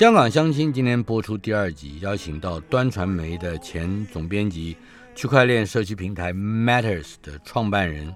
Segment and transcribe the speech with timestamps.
[0.00, 4.74] 香港相亲今天播出第二集，邀请到端传媒的前总编辑、
[5.14, 8.14] 区块链社区平台 Matters 的创办人，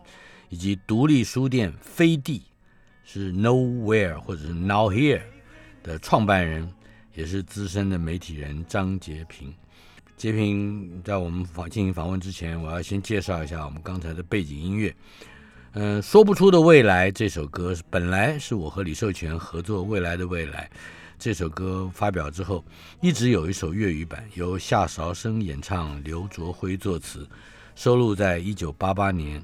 [0.49, 2.45] 以及独立书店飞地
[3.05, 5.21] 是 Nowhere 或者是 Now Here
[5.83, 6.73] 的创办人，
[7.15, 9.53] 也是资深的媒体人张杰平。
[10.17, 14.97] 杰平在我们访进行访问之前，我要先介绍一下我们刚才的背景音乐。
[15.73, 20.71] 嗯，说不出的未来这首歌本来是我和李寿全合作《未来的未来》
[21.25, 22.63] 这首歌发表之后，
[23.01, 27.27] 一直有一首粤语版由夏韶声演唱，刘卓辉作词，
[27.75, 29.43] 收录在一九八八年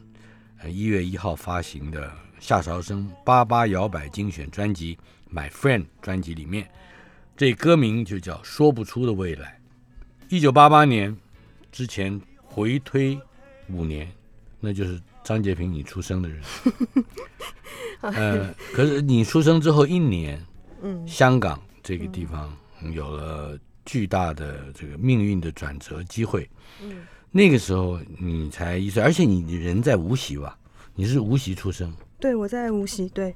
[0.68, 4.98] 一月一号发行的夏韶声八八摇摆精选专辑
[5.34, 6.70] 《My Friend》专辑里面。
[7.34, 9.58] 这歌名就叫《说不出的未来》。
[10.28, 11.16] 一九八八年
[11.72, 13.18] 之前回推
[13.70, 14.06] 五年，
[14.60, 15.00] 那就是。
[15.22, 16.42] 张杰平，你出生的人，
[18.00, 20.44] 呃，可是你出生之后一年，
[20.82, 22.52] 嗯，香港这个地方
[22.92, 26.48] 有了巨大的这个命运的转折机会，
[26.82, 30.56] 嗯，那个时候你才一岁，而且你人在无锡吧？
[30.94, 31.92] 你是无锡出生？
[32.18, 33.34] 对，我在无锡，对。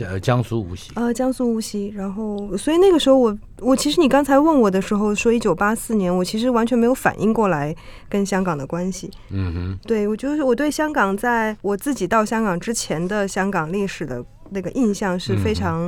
[0.00, 0.90] 呃，江苏无锡。
[0.96, 1.92] 呃，江苏无锡。
[1.94, 3.30] 然后，所以那个时候我，
[3.60, 7.72] 我我其实你刚才问我的时候说一九八四年，我其实完全没有反应过来
[8.08, 9.08] 跟香港的关系。
[9.30, 9.78] 嗯哼。
[9.86, 15.86] 对，我就是我对香港，在我自己到香港之前的香港历史的那个印象是非常，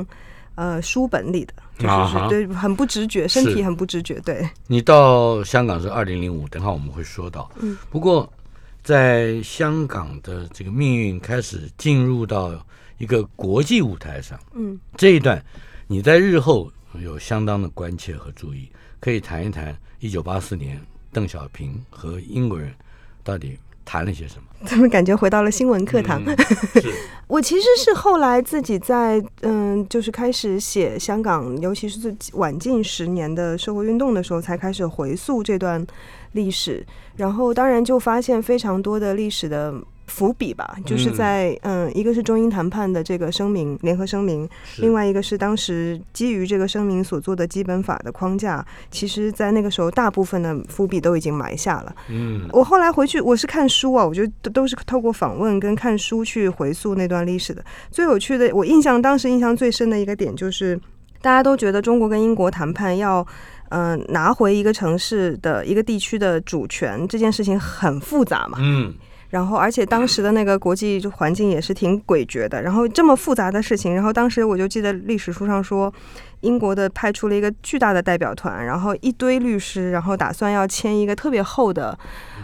[0.55, 4.19] 嗯、呃，书本里的，就是，是对，很不直觉，身体很不直觉。
[4.19, 4.47] 对。
[4.67, 7.49] 你到香港是二零零五，等会我们会说到。
[7.59, 7.75] 嗯。
[7.89, 8.31] 不过，
[8.83, 12.53] 在香港的这个命运开始进入到。
[12.99, 15.41] 一个国际舞台上，嗯，这一段
[15.87, 16.69] 你在日后
[17.01, 18.69] 有相当的关切和注意，
[18.99, 22.73] 可以谈一谈一九八四年邓小平和英国人
[23.23, 23.57] 到底
[23.89, 24.43] 谈了些什么？
[24.69, 26.21] 怎么感觉回到了新闻课堂？
[26.25, 26.35] 嗯、
[27.25, 35.83] 我其实是后来自己在嗯，就是开始写香港，尤其是晚近十年的社会运动的时候，才开始回溯这段
[36.33, 36.85] 历史，
[37.15, 39.73] 然后当然就发现非常多的历史的。
[40.09, 44.49] 伏笔吧，就是在嗯，一个是中英谈判的这个声明，联合声明，
[44.79, 51.95] 另外一个是当时基于这个声明所做的基本法的框架，其实，在那个时候，大部分的伏笔都已经埋下了。
[52.09, 57.63] 嗯，我后来回去，我是看书啊，我觉得都是透过访问跟看书去回溯那段历史的。
[57.91, 60.75] 最有趣的，我印象当时印象最深的一个点，就是
[61.21, 63.25] 大家都觉得中国跟英国谈判要
[63.69, 68.57] 嗯、呃、拿回一个城市的一个地区的主权，这件事情很复杂嘛。
[68.61, 68.93] 嗯。
[69.29, 72.61] 然后，而且当时的那个国际环境也是挺诡谲的。
[72.63, 75.93] 然后这么复杂的事情，然后当时我就记得历史书上说，
[76.41, 81.97] 英国的派出了一个巨大的代表团，然后一堆律师，然后打算要签一个特别厚的，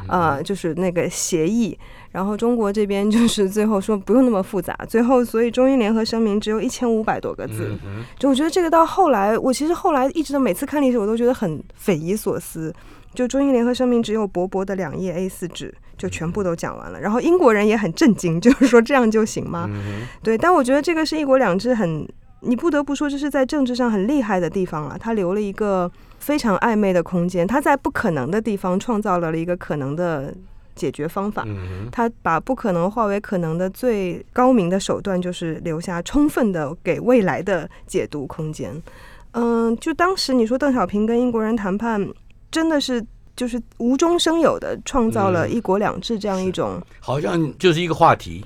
[0.07, 1.77] 呃，就是那个协议。
[2.11, 7.75] 然后中国这边就是最后说不用那么复杂，最后所以中英联合声明只有一千五百多个字。
[8.17, 12.73] 就我觉得这个到后来，我其实后来一直都每次看历史，我都觉得很匪夷所思。
[13.13, 16.99] 就中英联合声明只有薄薄的两页 A 四纸，就全部都讲完了。
[16.99, 19.69] 然后英国人也很震惊， 就是说这样就行吗？
[20.23, 22.07] 对，但我觉得这个是一国两制很，
[22.41, 24.97] 你不得不说这是在政治上很厉害的地方啊。
[24.99, 30.33] 他留了一个非常暧昧的空间，他在不可能的地方创造了一个可能的
[30.75, 31.45] 解决方法。
[31.91, 38.81] 他把不可能化为可能的最高明的手段，就是留下充分的给未来的解读空间。
[39.31, 42.07] 嗯，就当时你说邓小平跟英国人谈判。
[42.51, 48.45] 真的是就是无中生有的创造了一国两制这样一种，嗯、好像就是一个话题，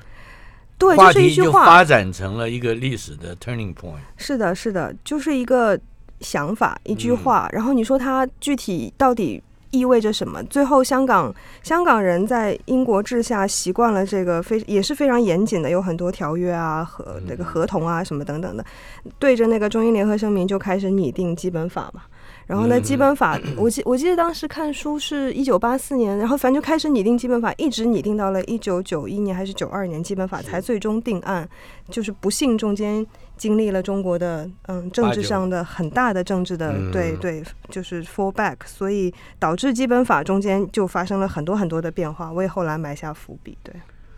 [0.77, 3.99] 对，话就是一句话发展成了一个历史的 turning point。
[4.17, 5.79] 是的，是的，就是一个
[6.21, 7.47] 想法，一句话。
[7.47, 9.41] 嗯、然后你说它具体到底
[9.71, 10.43] 意味着什么？
[10.45, 11.31] 最后香港
[11.61, 18.65] 香港人在英国治下习惯了这个非也是非常严谨的，有很多条约啊和那个合同啊什么等等的，
[19.05, 22.01] 嗯、对着那个中英联合声明就开始拟定基本法嘛。
[22.49, 31.47] 然后呢，基本法，我记我记得当时看书是一九八四年，然后反正就开始拟定基本法，一直拟定到了一九九一年还是九二年，基本法才最终定案。
[31.91, 33.05] 就是不幸中间
[33.37, 43.55] 经历了中国的嗯政治上的很大的政治的对对，就是 fall back，所以导致基本法中间就发生了很多很多的变化，为后来埋下伏笔。
[43.61, 43.71] 对，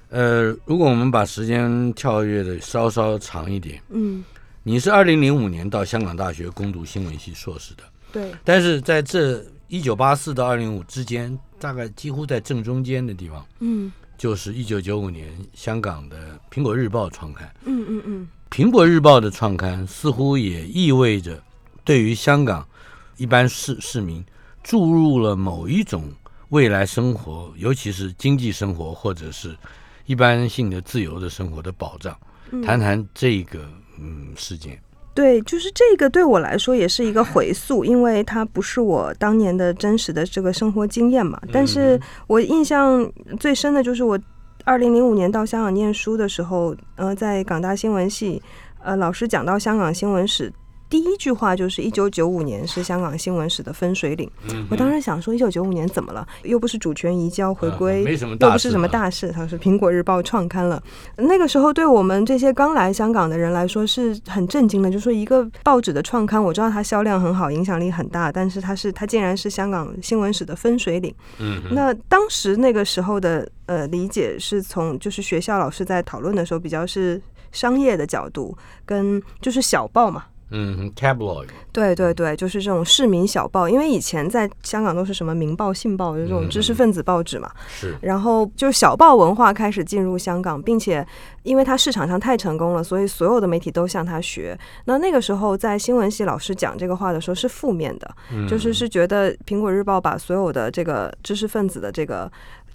[0.10, 4.24] 呃，如果我们把时间跳跃的稍稍长一点，嗯，
[4.64, 21.42] 你是二零零五年到香港大学攻读新闻系硕士的，对，但是在这一九八四到二零零五之间，大概几乎在正中间的地方，嗯，就是一九九五年香港的《苹果日报》创刊，嗯嗯嗯，《苹果日报》的创刊似乎也意味着
[21.84, 22.68] 对于香港
[23.18, 24.24] 一般市市民
[24.64, 26.12] 注入了某一种
[26.50, 29.56] 未来生活，尤其是经济生活或者是。
[30.08, 32.18] 一般性的自由的生活的保障，
[32.66, 33.66] 谈谈这个
[33.98, 34.78] 嗯事件。
[35.14, 41.40] 对，就是这个对我来说也是一个回溯，因为它不是我当年的真实的这个生活经验嘛。
[41.52, 44.18] 但是我印象最深的就是我
[44.64, 48.42] 二零零五年到香港念书的时候，呃，在港大新闻系，
[48.82, 50.52] 呃，老师讲到香港新闻史。
[50.92, 54.30] 第一句话就是一九九五年是香港新闻史的分水岭。
[54.70, 56.28] 我当时想说，一九九五年怎么了？
[56.44, 59.32] 又不是主权移交回归，又不是什么大事。
[59.32, 60.84] 他说，《苹果日报》创刊了。
[61.16, 64.92] 那个时候，对我们这些刚来香港的人来说是很震惊的。
[64.92, 71.16] 就说一个报纸的创刊，我知道它销量很好，影响力很大，但是它是它竟然是香港新闻史的分水岭。
[71.40, 77.22] 嗯，那当时那个时候的呃理解是从就是学校老师在讨论的时候比较是
[77.54, 80.26] 商业的角度，跟就是小报嘛。
[80.52, 87.96] 嗯，tabloid，对对对，就是这种市民小报，因为以前在香港都是什么《明报》《信报》的这种知识分子报纸嘛，是。
[88.02, 91.06] 然后就小报文化开始进入香港，并且
[91.44, 94.58] 因为它市场上太成功了，所以所有的媒体都向他学。
[94.86, 98.16] 那那个时候在新闻系老师讲这个话的时候是负面的，
[98.48, 102.32] 就是是觉得《苹果日报》把所有的这个知识分子的这个。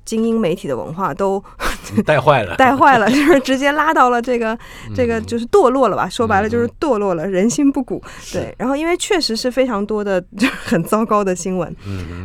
[0.07, 1.43] 精英媒体的文化都
[2.07, 4.59] 带坏了， 带坏了，就是 直接拉到了这个
[4.95, 6.09] 这个就是堕落了吧？
[6.09, 8.03] 说白了就是堕落了，人心不古。
[8.33, 11.77] 对，然后因为确实是非常多的就很糟糕的新闻，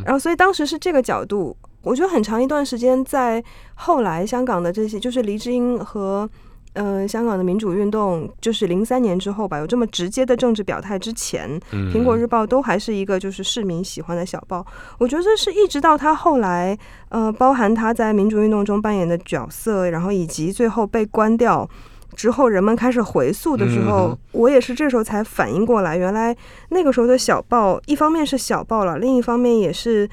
[0.06, 3.44] 然后所以当时是这个角度，我觉得很长一段时间在
[3.74, 6.30] 后来香港的这些就是黎智英和。
[6.74, 11.60] 呃，香港的民主运动就是零三年之后吧，有这么直接的政治表态之前，
[11.92, 14.66] 《苹果日报》都还是一个就是市民喜欢的小报。
[14.98, 16.78] 我觉得这是一直到他后来，
[17.10, 21.70] 呃，包含他在民主运动中扮演的角色，然后以及最后被关掉
[22.16, 26.34] 之后，人们开始回溯的时候，我也是这时候才反应过来，原来
[26.70, 30.10] 那个时候的小报，一方面是小报了，另一方面也是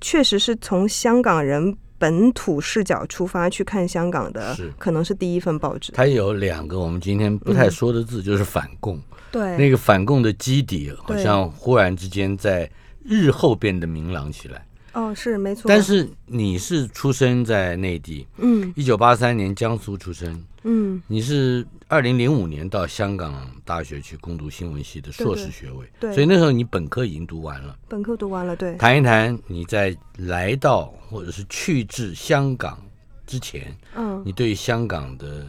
[0.00, 1.76] 确实是从香港人。
[1.98, 5.92] 本土视角出发去看香港的，可能是第一份报纸。
[5.92, 9.00] 它有两个我们今天不太说的字，嗯、就是反共。
[9.30, 12.70] 对，那个反共的基底好像忽然之间在
[13.04, 14.64] 日后变得明朗起来。
[14.98, 15.68] 哦，是没错。
[15.68, 28.74] 但是你是出生在内地，嗯，一九八三年江苏出生，嗯，你是二零零五年到香港大学去攻读新闻系的硕士学位，对，对，所以那时候你本科已经读完了，本科读完了，对。
[28.74, 32.76] 谈一谈你在来到或者是去至香港
[33.24, 35.46] 之前，嗯，你对香港的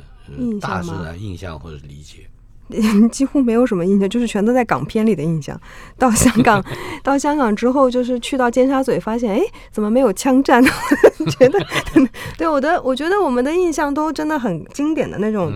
[0.62, 2.29] 大致的印象或者理解。
[3.12, 5.60] 几乎没有什么印象，就是全都在港片里的印象。
[5.98, 6.64] 到香港，
[7.04, 10.64] 到香港之后，就是去到尖沙咀，发现哎，怎么没有枪战？
[11.38, 11.60] 觉得
[12.38, 15.52] 对我的，我觉得我们的印象都真的很经典的那种，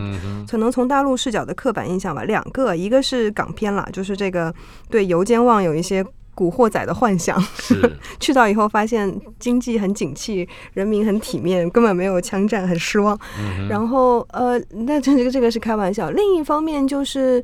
[0.49, 2.23] 可能从大陆视角的刻板印象吧。
[2.23, 4.53] 两个，一个是港片啦，就是这个
[4.89, 6.05] 对游坚旺有一些。
[6.35, 7.39] 古惑仔的幻想，
[8.19, 13.17] 去到以后发现经济很景气，人民很体面，根本没有枪战，很失望。
[13.39, 16.09] 嗯、然后呃，那这个这个是开玩笑。
[16.09, 17.43] 另一方面就是，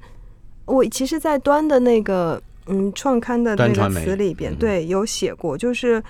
[0.65, 6.01] 我其实，在端的那个嗯创刊的那个词里边，对有写过，就是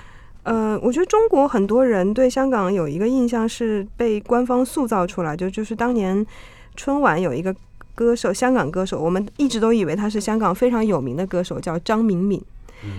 [0.43, 6.25] 呃，我觉得中国很多人对香港有一个印象是被官方塑造出来，就就是当年
[6.77, 7.53] 春晚有一个
[7.93, 12.41] 歌手，香港歌手，我们一直都以为他是香港非常有名的歌手，叫张敏敏。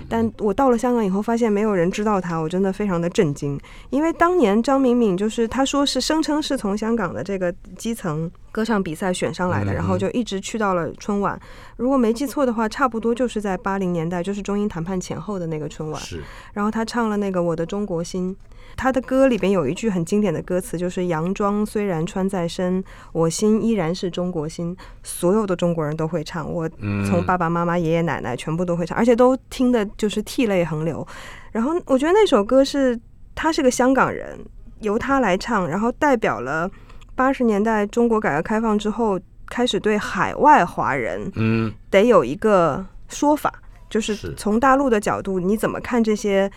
[0.08, 3.58] 但我到了香港以后，发现没有人知道他，我真的非常的震惊。
[3.90, 11.40] 因为当年张敏敏就是他说是声称是从香港的这个基层歌唱比赛选上来的，然后就一直去到了春晚。
[11.76, 16.00] 如果没记错的话，差不多就是在八零年代，就是中英谈判前后的那个春晚。
[16.00, 16.20] 是。
[16.52, 18.34] 然后他唱了那个《我的中国心》。
[18.76, 24.76] 他的歌里边有一句很经典的歌词，就是“洋装虽然穿在身，我心依然是中国心”。
[25.02, 26.68] 所有的中国人都会唱，我
[27.06, 31.06] 从爸爸妈妈、爷爷奶奶全部都会唱，而且都听的就是涕泪横流。
[31.52, 32.98] 然后我觉得那首歌是
[33.34, 34.38] 他是个香港人，
[34.80, 36.70] 由他来唱，然后代表了
[37.14, 43.52] 八十年代中国改革开放之后开始对海外华人，嗯，得有一个说法，
[43.90, 46.50] 就是从大陆的角度，你怎么看这些？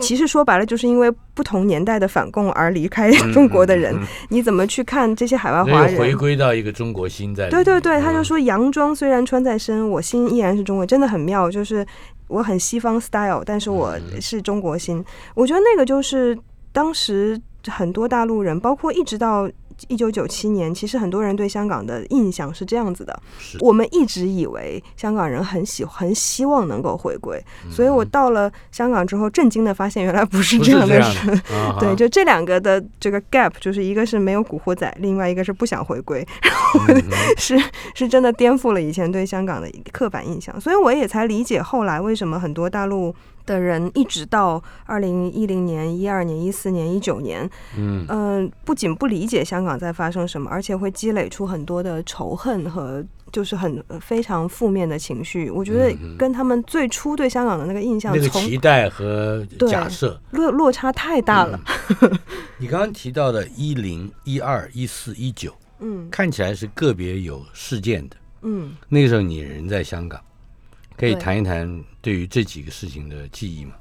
[0.00, 3.94] 其实说白了，就是因为不同年代的反共而离开中国的人，
[4.30, 5.98] 你怎么去看这些海外华人？
[5.98, 7.48] 回归到一个中国心在。
[7.48, 11.50] 对对对，他就说洋装虽然穿在身，我心依然是中国，真的很妙。
[11.50, 11.86] 就是
[12.26, 15.04] 我很西方 style，但是我是中国心。
[15.34, 16.36] 我觉得那个就是
[16.72, 19.48] 当时很多大陆人，包括一直到。
[19.88, 23.20] 一九九七年，其实很多人对香港的印象是这样子的。
[23.60, 31.28] 我们一直以为香港人很喜很希望能够回归，所以我到了香港之后，震惊的发现原来不是这样的事。
[31.80, 36.80] 对，就这两个的这个 gap，就是一个是没有古惑仔，另外一个是不想回归， 然后
[37.36, 37.58] 是
[37.94, 40.60] 是真的颠覆了以前对香港的刻板印象。
[40.60, 43.14] 所以我也才理解后来为什么很多大陆。
[43.50, 47.42] 的人一直到二零一零年、一二年、一四年、一九年，
[47.76, 55.50] 嗯嗯、呃，不仅不理解香港在发生什么，而且会积累出很多的仇恨和就是很非常负面的情绪。
[55.50, 61.58] 我觉得跟他们最初对香港的那个印象、那个期待和假设落落差太大了。
[62.02, 62.18] 嗯、
[62.58, 70.20] 你刚刚提到的一零、一二、一四、一九，嗯，看起来是个别有事件的，嗯，那个时候你人在香港。
[70.96, 73.72] 可以谈一谈对于这几个事情的记忆吗？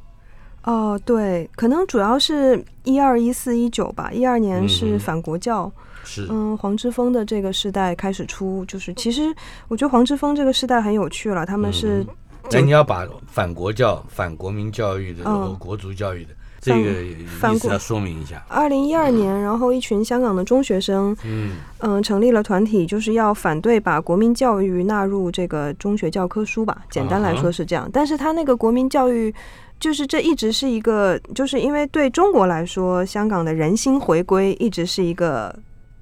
[0.64, 4.12] 哦，对，可能主要是一二一四一九吧。
[4.12, 9.34] 一二年是反国教，嗯、是嗯，黄之锋的这个时代开始出，就是其实
[9.70, 11.46] 我觉得黄之锋这个时代很有趣了。
[11.46, 12.06] 他们是，
[12.52, 16.34] 那、嗯、你要把反国教、反国民教育的、嗯、国族教育的。
[16.60, 18.44] 这个意思要说明一下。
[18.48, 26.84] 二零一二年，然后一群香港的中学生，嗯嗯、呃，成立了团体，就是要反对把国民教育纳入这个中学教科书吧。
[26.90, 27.90] 简单来说是这样。
[27.92, 29.34] 但是他那个国民教育，
[29.80, 35.56] 就是这一直是一个，就是因为对中国来说，香港的人心回归一直是一个。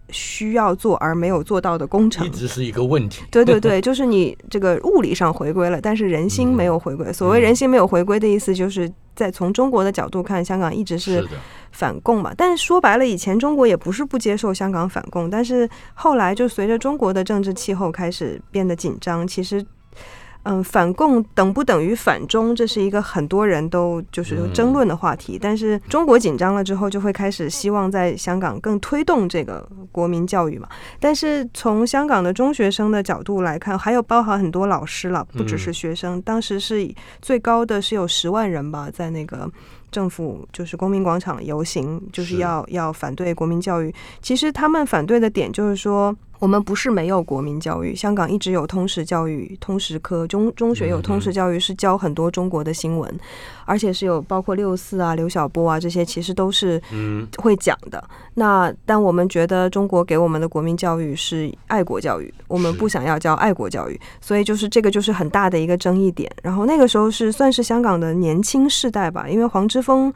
[0.09, 3.25] 需要做而没有做到的工程，一直是一个问题。
[3.29, 7.11] 对对对， 就是你这个物理上回归了，但是人心没有回归。
[7.11, 11.27] 所谓人心没有回归的意思，就是在从中国的角度看，香港一直是
[11.71, 12.31] 反共嘛。
[12.38, 19.65] 但是说白了，以前中国也不是不接受香港反共，但是后来就随着中国的政治气候开始变得紧张，其实。
[20.49, 22.55] 嗯，反共等不等于反中？
[22.55, 25.37] 这是一个很多人都就是争论的话题。
[25.41, 30.69] 但是中国紧张了之后，就会开始希望在香港更推动这个国民教育嘛。
[31.01, 36.21] 但是从香港的中学生的角度来看，还有包含很多老师了，不只是学生。
[36.21, 36.89] 当时是
[37.21, 39.51] 最高的是有十万人吧，在那个
[39.91, 43.93] 政府就是公民广场游行，就是要要反对国民教育。
[44.21, 46.15] 其实他们反对的点就是说。
[46.39, 53.12] 我们不是没有国民教育，香港一直有通识教育、通识科，中中学有通识教育，是教很多中国的新闻，
[53.65, 56.82] 而且是有包括六四啊、刘晓波啊这些，其实都是
[57.38, 58.03] 会讲的。
[58.36, 66.32] 那但我们觉得中国给我们的国民教育是爱国教育，我们不想要教爱国教育，所以就是这个就是很大的一个争议点。
[66.44, 70.13] 然后那个时候是算是香港的年轻世代吧，因为黄之锋。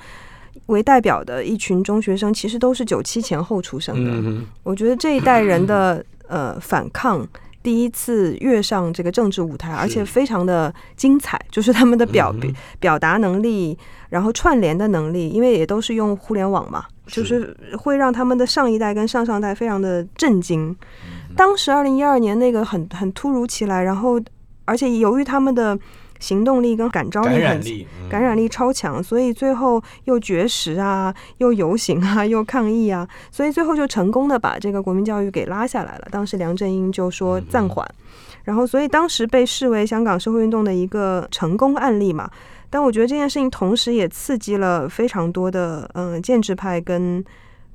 [0.68, 4.12] 为代表的一群中学生，其实都是九七前后出生的。
[4.12, 7.28] 嗯、我觉得这一代人的 呃反抗，
[7.62, 12.34] 第一次跃上这个政治舞台，而且非常的精彩， 就是他们的表
[12.80, 13.78] 表达能力，
[14.10, 20.76] 然后串联的能力，因为也都是用互联网嘛，就是会让他们的上一代跟上上代非常的震惊。
[21.36, 24.22] 当时二零一二年那个很很突如其来，然后
[24.66, 25.78] 而且由于他们的。
[26.22, 36.08] 行动力跟感召力很，感染力，嗯、感染力超强，所以最后又绝食啊，又游行啊，又抗议啊，所以最后就成功的把这个国民教育给拉下来了。
[36.12, 38.06] 当时梁振英就说暂缓，嗯、
[38.44, 42.30] 然后所以当时被视为香港社会运动的一个成功案例嘛。
[42.70, 47.18] 但我觉得这件事情同时也刺激了非常多的嗯、呃、建制派跟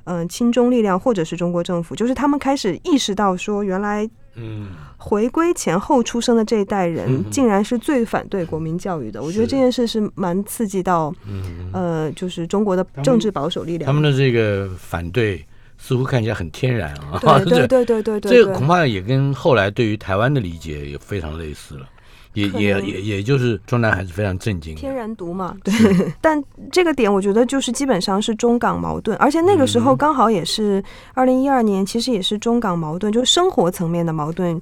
[0.04, 4.08] 嗯、呃、亲中力量或者是中国政府，就是他们开始意识到说原来。
[4.36, 9.18] 嗯，回归前后出生的这一代人，竟然是最反对国民教育的。
[9.20, 13.86] 嗯、我觉得这件事是蛮刺激到，嗯、呃，就是中国的政治保守力量。
[13.86, 15.44] 他们，他们的这个反对
[15.78, 17.18] 似乎看起来很天然啊。
[17.20, 21.88] 对对 对对对对，这个恐怕也跟后来对于台湾的理解也非常类似了。
[22.36, 25.74] 也也也也就是中南海是非常震惊，天然毒嘛，对。
[26.20, 34.60] 但这个点我觉得就是基本上是中港矛盾，而且那个时候刚好也是二零一二年，其实也是中港矛盾，就是生活层面的矛盾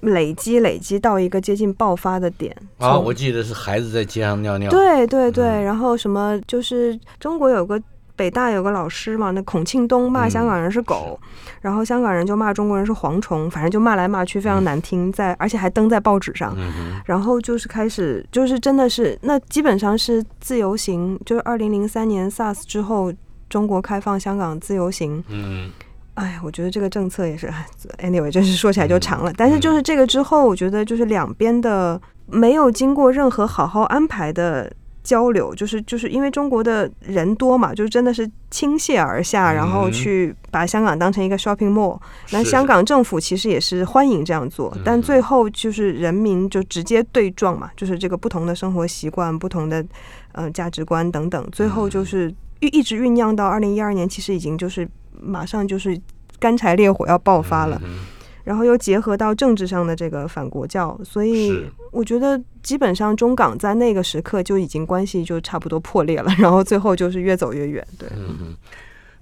[0.00, 2.56] 累积累积到一个接近爆发的点。
[2.78, 4.70] 啊，我记得是孩子在街上尿尿。
[4.70, 7.82] 对对对，嗯、然后什么就是中国有个。
[8.16, 11.28] 北大有个老师嘛，那孔庆东骂香港人是狗，嗯、
[11.62, 16.54] 然后香港人就骂中国人是蝗虫，反正就骂来骂去，非常难听，在而且还登在报纸上。
[16.56, 23.12] 嗯、然后就是开始，就是真的是那基本上是自由行，就是二零零三年 SARS 之后，
[23.48, 25.22] 中国开放香港自由行。
[25.28, 25.72] 嗯，
[26.14, 27.52] 哎，我觉得这个政策也是，
[27.98, 29.32] anyway，真是说起来就长了。
[29.32, 34.72] 嗯、但是就是这个之后，我觉得就是两边的没有经过任何好好安排的。
[35.04, 42.00] 交流就是就是因为中国的人多嘛，就真的是倾泻而下，然后去把香港当成一个 shopping mall。
[42.30, 49.84] 那香港政府其实也是欢迎这样做，但最后就是人民就直接对撞嘛，就是这个不同的生活习惯、不同的
[50.32, 54.88] 呃价值观等等，最后就是一直酝酿到二零一二年，其实已经就是
[55.20, 56.00] 马上就是
[56.38, 57.78] 干柴烈火要爆发了。
[57.84, 57.98] 嗯
[58.44, 67.86] 然后又结合到政治上的这个反国教，所以我觉得基本上中港在那个时刻就已经关系就差不多破裂了， 然后最后就是越走越远。
[67.98, 68.56] 对，嗯嗯，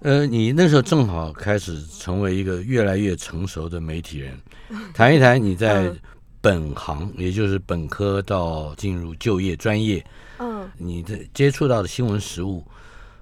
[0.01, 4.37] 呃，你那时候正好开始成为一个越来越成熟的媒体人，
[4.93, 5.89] 谈一谈你在
[6.41, 10.05] 本行，嗯、也就是本科到进入就业专业，
[10.41, 12.65] 嗯，你的接触到的新闻实务，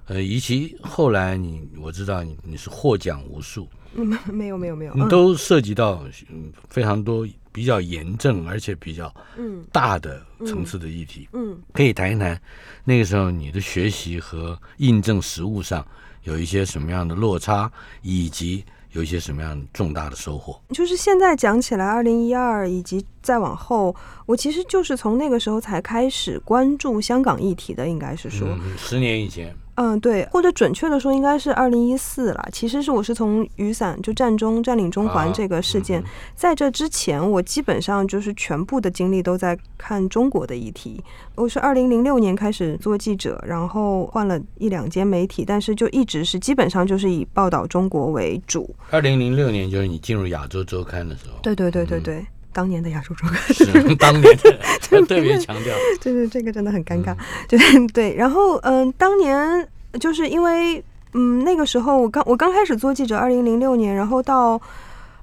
[0.07, 3.67] 呃，以及后来你我知道你你是获奖无数。
[3.95, 9.63] 嗯，没有没有没有，你都涉及到嗯非常多比较严正而且比较嗯。
[9.71, 12.39] 大的层次的议题，嗯，可以谈一谈
[12.85, 15.85] 那个时候你的学习和印证实务上
[16.23, 17.69] 有一些什么样的落差，
[18.01, 20.59] 以及有一些什么样重大的收获。
[20.69, 23.95] 就是现在讲起来，二零一二以及再往后，
[24.25, 29.55] 我其实就是从那个时候才开始关注香港议题的，应该是说，嗯，十年以前。
[29.81, 32.49] 嗯，对，或者准确的说，应该是二零一四了。
[32.51, 36.03] 其实是我是从雨伞就占中占领中环这个事件，
[36.35, 41.03] 在这之前，我基本上就是全部的精力都在看中国的议题。
[41.33, 48.75] 我是二零零六年开始做记者，然后换了一两间媒体，但是就一直是基本上就是以报道中国为主。
[48.91, 51.39] 二零零六年就是你进入亚洲周刊的时候。
[51.41, 52.17] 对对对对对。
[52.19, 53.37] 嗯当年的亚洲周刊。
[53.53, 53.65] 是
[53.95, 54.59] 当年的，
[55.05, 57.15] 特别强调，就是这个真的很尴尬，
[57.47, 57.59] 对
[57.93, 58.15] 对。
[58.15, 59.67] 然后嗯、呃，当年
[59.99, 64.61] 就是因为嗯那个时候我刚我刚开始做记者，二零零六年，然后到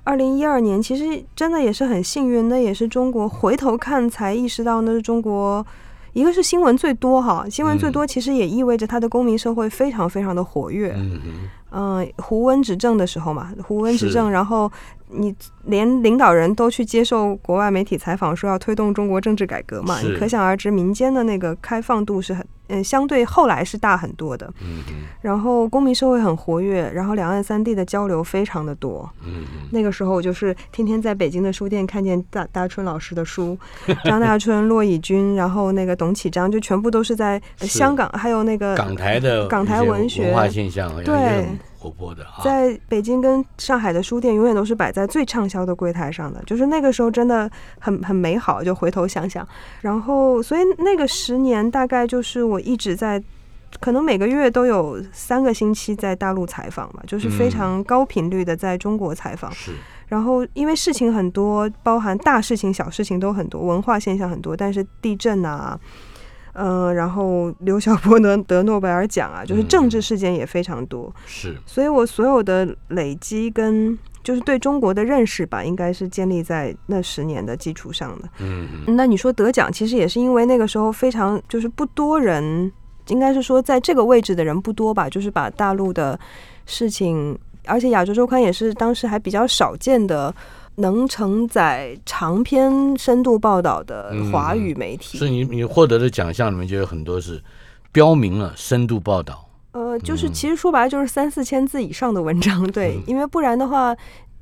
[0.05, 5.65] 二零一二年，其实真的也是很幸运，那也是中国回头看才意识到那是中国，
[6.13, 11.21] 一个是新闻最多哈，新闻最多其实也意味着它的公民社会非常非常的活跃，嗯
[11.71, 14.71] 嗯，胡温执政的时候嘛，胡温执政，然后。
[15.11, 15.35] 你
[15.65, 20.01] 连领导人都去接受国外媒体采访，说要推动中国政治改革嘛？
[20.01, 24.47] 你可想而知，民间的那个开放度是很嗯，相对后来是大很多的。
[24.61, 24.95] 嗯嗯。
[25.23, 29.09] 然后公民社会很活跃，然后两岸三地的交流非常的多。
[29.25, 29.69] 嗯嗯。
[29.71, 33.57] 那个时候我就是天天在北京的书店看见大大春老师的书，
[34.05, 41.47] 张大春、骆以军，然后那个董启章，就全部都是在香港，还有那个港台的港台文学文化现象，对。
[41.79, 48.65] 活泼的，在北京跟上海的书店永远都是摆在最畅销的柜台上的，就是那个时候真的很很美好。
[48.65, 49.47] 就回头想想，
[49.83, 53.23] 然后所以那个十年大概就是我一直在，
[53.79, 59.53] 可能每个月都有三个星期在大陆采访吧，就是非常高频率的在中国采访。
[59.53, 59.73] 是，
[60.09, 65.79] 然后因为事情很多，包含大事情、小事情都很多，文化现象很多，但是地震啊。
[66.61, 71.07] 嗯、呃，然后刘晓波能得诺贝尔奖啊，就是政治事件也非常多。
[71.07, 78.29] 嗯、是，所以我所有的累积跟就是对中国的认识吧，应该是建立在那十年的基础上的。
[78.41, 82.71] 嗯，那你说得奖，其实也是因为那个时候非常就是不多人，
[83.07, 86.19] 应该是说在这个位置的人不多吧，就是把大陆的
[86.67, 90.35] 事情，而且亚洲周刊也是当时还比较少见的。
[90.79, 97.43] 能承载长篇深度报道的华语媒体，是、嗯、你你获得的奖项里面就有很多是
[97.93, 99.49] 标明了深度报道。
[99.73, 103.97] 呃，就是其实说白了就是三四千字以上的文章，对，嗯、因为不然的话，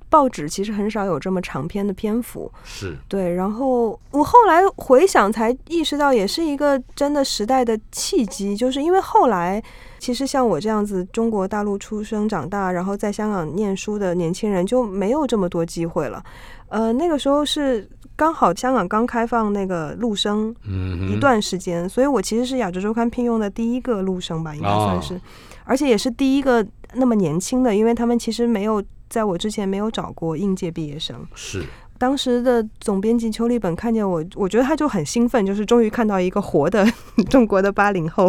[0.09, 2.51] 报纸其实很少有这么长篇的篇幅。
[2.65, 9.63] 是对，然后我后来回想才意识到，也是一个真的时代的契机，就是因为后来。
[9.99, 16.23] 其实像我这样子中国大陆出生长大，然后在香港念书的年轻人就没有这么多机会了。
[16.69, 20.55] 呃，那个时候是刚好香港刚开放那个陆生，
[21.11, 25.21] 一段时间，嗯、所以我其实是亚洲周刊聘用的第一个陆生吧，应该算是，哦、
[25.65, 31.27] 而且也是第一个那么年轻的，因为他们其实没有在我之前没有找过应届毕业生。
[31.35, 31.65] 是。
[31.99, 36.87] 当时的总编辑邱立本看见我，我觉得他就很兴奋，就是终于看到一个活的
[37.31, 38.29] 中国的八零后，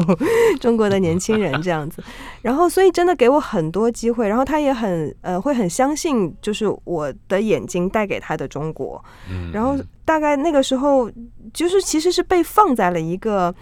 [0.60, 2.04] 中国的年轻人这样子。
[2.42, 4.28] 然后，所以真的给我很多机会。
[4.28, 9.04] 然后他也很呃，会很相信，就是我的眼睛带给他的中国。
[9.52, 11.10] 然后大概那个时候，
[11.54, 13.54] 就是其实是被放在了一个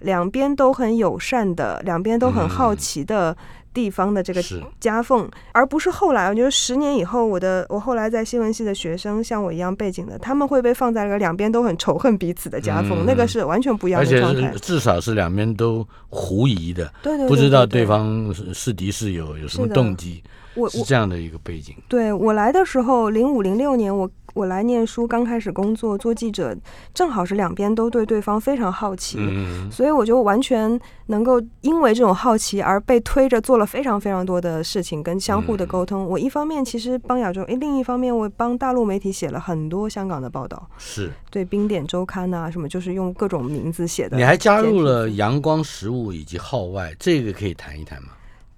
[0.00, 3.36] 两边都很友善的，两边都很好奇的。
[3.72, 4.42] 地方的这个
[4.78, 6.28] 夹缝，而不是后来。
[6.28, 14.48] 我觉得十年以后，我的我后来在新闻系的学生，像我一样背景的，他们会被放在了两边都很仇恨彼此的夹缝，嗯、那个是完全不一样的状态。
[14.48, 20.22] 而且至少是两边都狐疑的，对对，对，对，对，不知道对方是敌是友，有什么动机。
[20.56, 21.76] 我是这样的一个背景。
[21.88, 26.56] 对我来的时候，零五零六年，我我来念书，刚开始工作做记者，
[26.94, 36.02] 正好是两边都对对方非常好奇，嗯、所以我就完全能够因为这种好奇而被推着做了非常非常多的事情，跟相互的沟通。
[36.02, 44.16] 嗯、我一方面其实帮亚洲，诶，另一方面我帮大陆媒体写了很多香港的报道，是对《冰点周刊》啊什么，就是用各种名字写的。
[44.16, 48.10] 你还加入了阳光食物以及号外，这个可以谈一谈吗？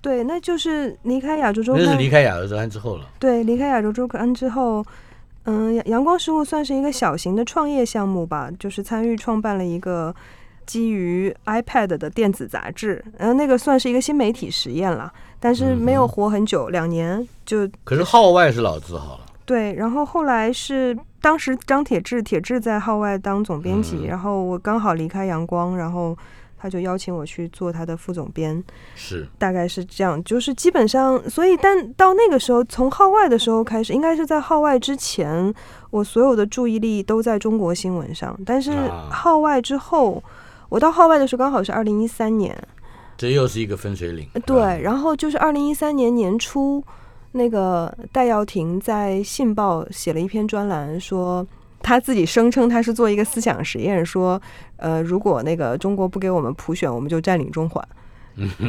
[0.02, 3.06] 对，那就是离开亚洲周刊，那是离开亚洲周刊之后了。
[3.18, 4.84] 对，离开亚洲周刊之后。
[5.44, 10.14] 嗯，阳光时务算是一个小型的创业项目吧，就是参与创办了一个
[10.64, 17.68] 基于 iPad 的电子杂志，然后那个算是一个新媒体实验了，但是没有活很久，嗯、两年就。
[17.84, 19.26] 可是号外是老字号了。
[19.44, 26.16] 对，然后后来是当时张铁志，铁志在号外当总编辑，嗯、然后我刚好离开阳光，然后。
[26.62, 28.62] 他就邀请我去做他的副总编，
[28.94, 35.52] 是大概是这样，就是基本上，所以但到那个时候，从号外的时候开始，应该是在号外之前，
[35.90, 38.38] 我所有的注意力都在中国新闻上。
[38.46, 38.70] 但是
[39.10, 40.22] 号外之后，
[40.68, 42.56] 我到号外的时候刚好是二零一三年，
[43.16, 44.28] 这又是一个分水岭。
[44.46, 46.80] 对，然后就是二零一三年年初，
[47.32, 51.44] 那个戴耀廷在《信报》写了一篇专栏说。
[51.82, 54.40] 他自己声称他是做一个思想实验，说，
[54.76, 57.86] 呃，如果那个中国不给我们普选，我们就占领中环。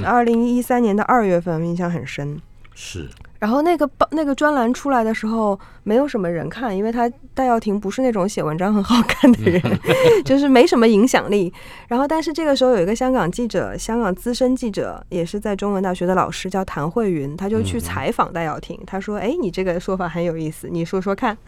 [0.03, 2.41] 二零一三年的二月份，印象很深。
[2.73, 3.09] 是。
[3.43, 9.61] 然后那个报那个专栏出来的时候，没有什么人看，因为他戴耀廷不是那种写文章很好看的人，
[10.23, 11.51] 就是没什么影响力。
[11.89, 18.79] 然后，但是这个时候有一个香港记者，香港资深记者，也是在中文大学的老师，叫谭慧云，他就去采访戴耀廷。
[18.87, 21.37] 他说：“哎，你这个说法很有意思，你说说看。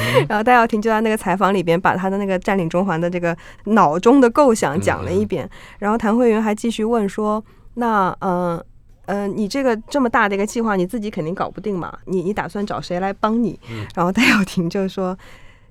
[0.28, 5.48] 然后戴耀廷就在那个采访里边把他的那个占领中环的这个脑中的构想讲了一遍。
[5.78, 7.42] 然后谭慧云还继续问说
[7.80, 8.20] ：“那嗯。
[8.20, 8.64] 呃”嗯、
[9.10, 11.92] 呃，你这个这么大的一个计划，你自己肯定搞不定嘛？
[12.04, 13.58] 你你打算找谁来帮你？
[13.68, 15.18] 嗯、然后戴耀廷就说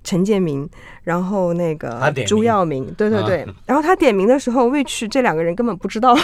[0.04, 0.68] 陈建明，
[1.04, 3.44] 然后那个朱耀明，对对对。
[3.44, 6.18] 啊、 然后他点名的时候，which 这两个人根本不知道，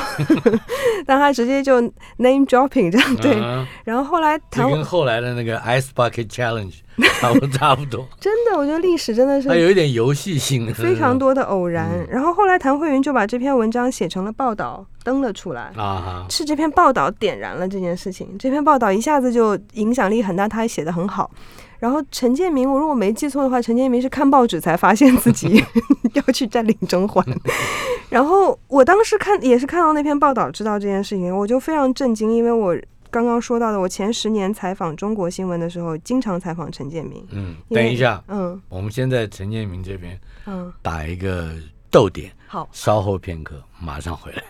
[1.06, 1.82] 但他直接就
[2.18, 3.34] name dropping 这样对。
[3.40, 6.74] 啊、然后后来他跟后来的那个 Ice Bucket Challenge
[7.20, 8.08] 差不差不多。
[8.20, 11.90] 真的，我觉得历史真的是，他有一点游戏性，非常多的偶然。
[11.92, 14.86] 嗯、然后后来谭慧云就把这篇文章写成了报道。
[15.06, 16.26] 登了出来啊！
[16.32, 21.30] 是这篇报道点燃了这件事情，这篇报道一下子就影响力很大，他还写的很好。
[21.80, 25.64] 然后陈建明，我如果没记错的话，陈建明是看报纸才发现自己
[26.14, 27.26] 要去占领中环。
[28.10, 32.76] 然后我当时看也是看到那篇报道，知道这件事情，我就非常震惊，因为我
[33.10, 37.26] 刚刚说到的，我前十年采访中国新闻的时候，经常采访陈建明。
[37.32, 41.52] 嗯，等一下，嗯，我们先在陈建明这边，嗯，打一个
[41.90, 42.32] 逗点。
[42.48, 44.44] 好，稍后片刻，马上回来。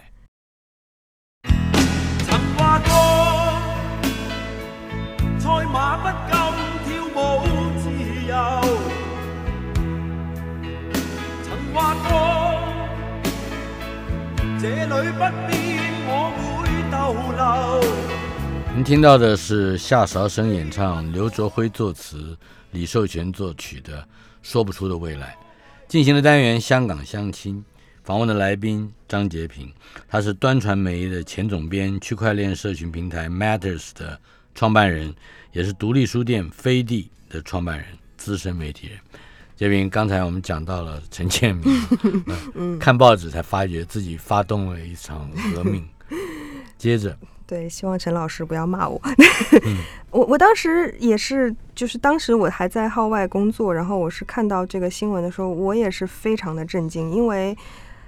[14.65, 22.35] 这里不变，我会逗留您听到的是夏韶声演唱、刘卓辉作词、
[22.71, 24.01] 李寿全作曲的
[24.41, 25.37] 《说不出的未来》，
[25.91, 27.57] 进行的单元《香港相亲》，
[28.03, 29.71] 访问的来宾张洁平，
[30.07, 34.19] 他是端传媒的前总编、区块链社群平台 Matters 的
[34.55, 35.13] 创办人。
[35.51, 37.85] 也是独立书店飞地的创办人、
[38.17, 38.97] 资深媒体人。
[39.57, 41.65] 这边刚才我们讲到了陈建明，
[42.55, 45.85] 嗯、看报纸才发觉自己发动了一场革命。
[46.77, 48.99] 接着，对，希望陈老师不要骂我。
[49.65, 49.77] 嗯、
[50.11, 57.57] 我我当时也是，就是当时我还在号外工作，然后我是看到这个新闻的时候，我也是非常的震惊，因为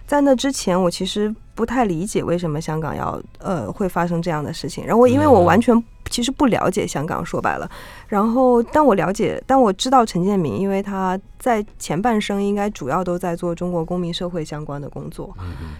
[0.05, 4.85] 在那之前，我其实不太理解为什么香港要呃会发生这样的事情。
[4.85, 5.81] 然后，因为我完全。
[6.09, 7.69] 其实不了解香港，说白了，
[8.07, 15.35] 然后但我了解，但我知道陈建明，因为他在前半生应该主要都在做中国公民社会相关的工作，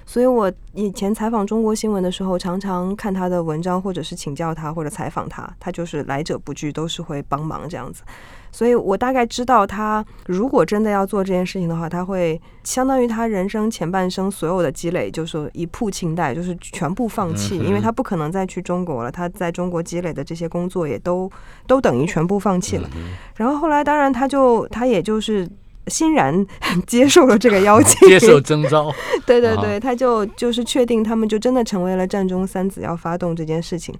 [0.05, 8.03] 所以我以前采访中国新闻的时候，常常看他的文章，或者是请教他，或者采访他，他就是来者不拒，都是会帮忙这样子。
[8.49, 19.11] 所以我大概知道，他如果真的要做这件事情的话，他会相当于他人生前半生所有的积累，就是一铺清袋，就是全部放弃，因为他不可能再去中国了。
[19.11, 21.31] 他在中国积累的这些工作也都
[21.65, 22.89] 都等于全部放弃了。
[23.35, 25.47] 然后后来，当然他就他也就是
[25.87, 26.45] 欣然
[26.85, 28.91] 接受了这个邀请，接受征召。
[29.25, 33.95] 对对对，他就就是确定他们就真的成为了战中三子要发动这件事情。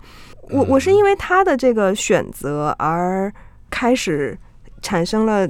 [0.50, 3.32] 我我是因为他的这个选择而。
[3.70, 4.36] 开始
[4.82, 5.46] 产生了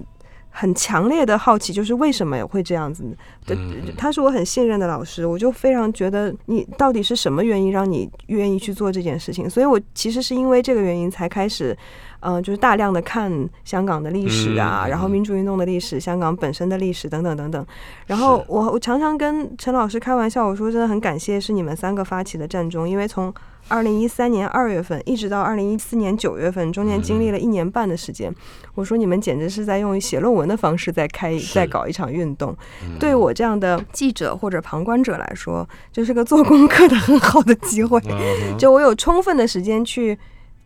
[0.59, 3.03] 很强烈的好奇，就是为什么也会这样子？
[3.45, 3.55] 对，
[3.95, 9.47] 他是我很信任的老师，我就非常觉得你到底是什么原因让你愿意去做这件事情？
[9.47, 11.77] 所以我其实是因为这个原因才开始，
[12.19, 13.31] 嗯、呃，就是大量的看
[13.63, 17.65] 香港的历史啊，然后民主运动的历史，香港本身的历史等等等等。
[18.05, 23.33] 然后我我常常跟陈老师开玩笑，我说真的很感谢是你们三个发起的战中，因为从
[23.69, 28.33] 二零一三年二月份一直到二零一四年九月份，中间经历了一年半的时间。
[28.75, 32.55] 我说你们简直是在用写论文的方式在开，在搞一场运动。
[32.97, 38.01] 对我这样的记者或者旁观者来说，这是个做功课的很好的机会。
[38.57, 40.17] 就我有充分的时间去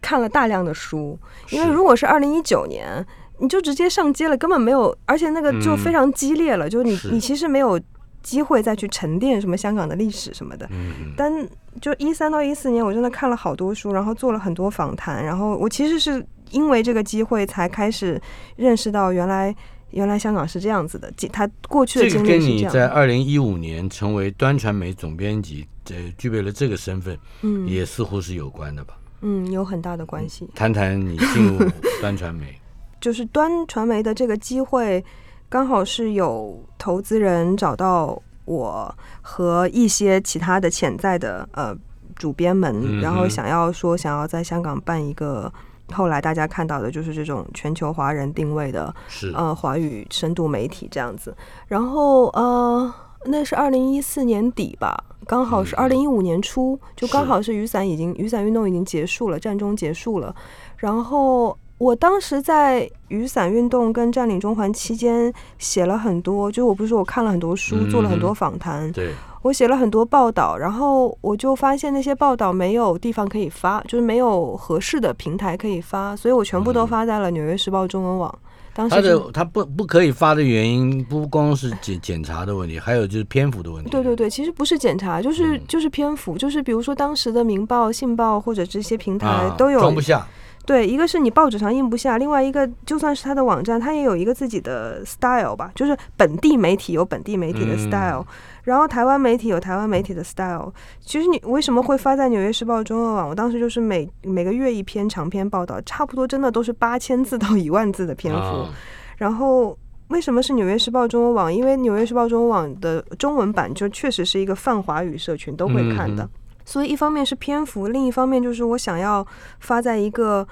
[0.01, 1.17] 看了大量的书，
[1.49, 3.05] 因为如果是二零一九年，
[3.39, 7.79] 你就直接上街了，根本没有，而且那个就非常激烈了，就你你其实没有。
[8.23, 11.33] 机会再去沉淀什么香港的历史什么的，嗯但
[11.81, 18.21] 就一三到一四年，我真的看了好多书，然后做了很多访谈，然后我其实是因为这个机会才开始
[18.57, 19.55] 认识到原来
[19.89, 28.93] 原来香港是这样子的，他过去的经历跟你在二零一五年成为端传媒总编辑，呃，具备了这个身份，嗯，也似乎是有关的吧？
[29.21, 30.49] 嗯，有很大的关系。
[30.53, 31.57] 谈谈你进入
[32.01, 32.59] 端传媒，
[32.99, 35.03] 就是端传媒的这个机会。
[35.49, 41.75] 刚好是有投资人找到我和一些其他的潜在的呃
[42.15, 45.51] 主编们，然后想要说想要在香港办一个，
[45.91, 48.95] 后来大家看到的就是这种全球华人定位的
[49.33, 51.35] 呃华语深度媒体这样子。
[51.67, 52.93] 然后呃
[53.25, 60.35] 那是二零一四年底吧，刚好是二零一五年初，就刚好是雨伞已经雨伞运动已经结束了，战中结束了，
[60.77, 61.57] 然后。
[61.81, 69.09] 我当时在雨伞运动跟占领中环期间写了很多，就我不是说我看了很多书，做了很多访谈，对，
[69.41, 78.39] 我写了很多报道，然后我就发现那些报道没有地方可以发，就是没有合适的平台可以发，所以我全部都发在了《纽约时报》中文网。
[78.73, 83.89] 当时他的他不不可以发的原因，不光是检检查的问题，还有就是篇幅的问题。
[83.89, 90.25] 对对对，其实不是检查，就是就是篇幅，就是比如说当时的《明报》《信报》或者这些平台都有装不下。
[90.63, 98.25] 对，一个是你报纸上印不下，另外一个就算是他的网站，他也有一个自己的 style 吧，就是本地媒体有本地媒体的 style，、嗯、
[98.63, 100.73] 然后台湾媒体有台湾媒体的 style。
[100.99, 103.29] 其实你为什么会发在《纽约时报》中文网？
[103.29, 108.39] 我当时就是每每个月一篇长篇报道，差不多真的都是八千字到一万字的篇幅。
[108.39, 108.69] 哦、
[109.17, 109.77] 然后
[110.09, 111.53] 为什么是《纽约时报》中文网？
[111.53, 116.23] 因为《纽约时报》中文网的中文版就确实是一个泛华语社群都会看的。
[116.23, 116.29] 嗯
[116.63, 119.25] 所以一方面是篇幅，另一方面就是我想要
[119.59, 120.47] 发在一个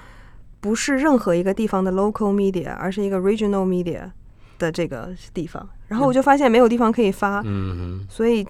[0.60, 4.10] 不是任何一个地方的 local media，而是一个 regional media
[4.60, 5.68] 的这个地方。
[5.88, 8.06] 然后我就发现没有地方可以发，嗯哼。
[8.08, 8.46] 所以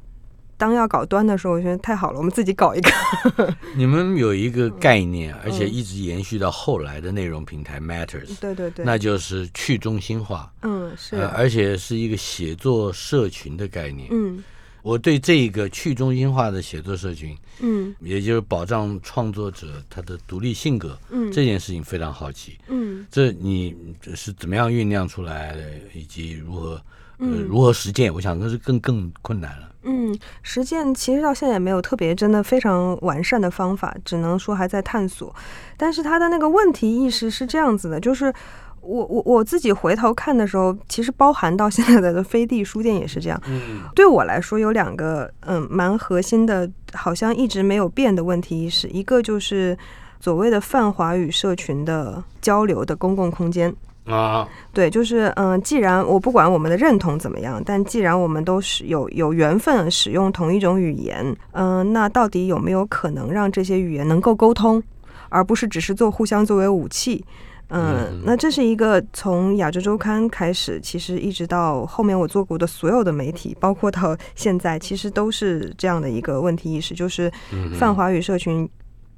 [0.58, 2.90] 当要搞端的时候，我觉得太好了，我们自己搞一个。
[3.74, 10.52] 你们有一个概念，而且一直延续到后来的内容平台 Matters，对对对，那就是去中心化。
[10.60, 14.08] 嗯，是，而且是一个写作社群的概念。
[14.10, 14.44] 嗯。
[14.82, 23.76] 我对这个去中心化的写作社群，嗯，也就是保障创作者他的独立性格，嗯，这件事情非常好奇，嗯，这你
[24.14, 26.82] 是怎么样酝酿出来的，以及如何，
[27.18, 28.12] 呃，如何实践？
[28.12, 29.68] 我想那是更更困难了。
[29.82, 35.34] 嗯，实践其实到现在也没有特别真的非常完善的方法，只能说还在探索。
[35.76, 38.32] 但是他的那个问题意识是这样子的，就是。
[38.80, 43.40] 我我我自己回头看的时候，其实包含到现在的飞地书店也是这样。
[43.46, 48.88] 嗯，对我来说有两个嗯蛮核心的，好像一直没有变的问题意识。
[48.88, 49.76] 一个就是
[50.20, 53.74] 所谓的泛华语社群的交流的公共空间
[54.06, 64.82] 啊，对，就是嗯，既然我不管我们的认同怎么样，但既然我们都是有有缘分使用同一种语言，嗯，那到底有没有可能让这些语言能够沟通，
[65.28, 67.24] 而不是只是做互相作为武器？
[67.70, 77.32] 嗯，那这是一个从亚洲周刊开始，其实一直到后面我做过的所有的媒体，包括到现在，其实都是这样的一个问题意识，就是
[77.78, 78.68] 泛华语社群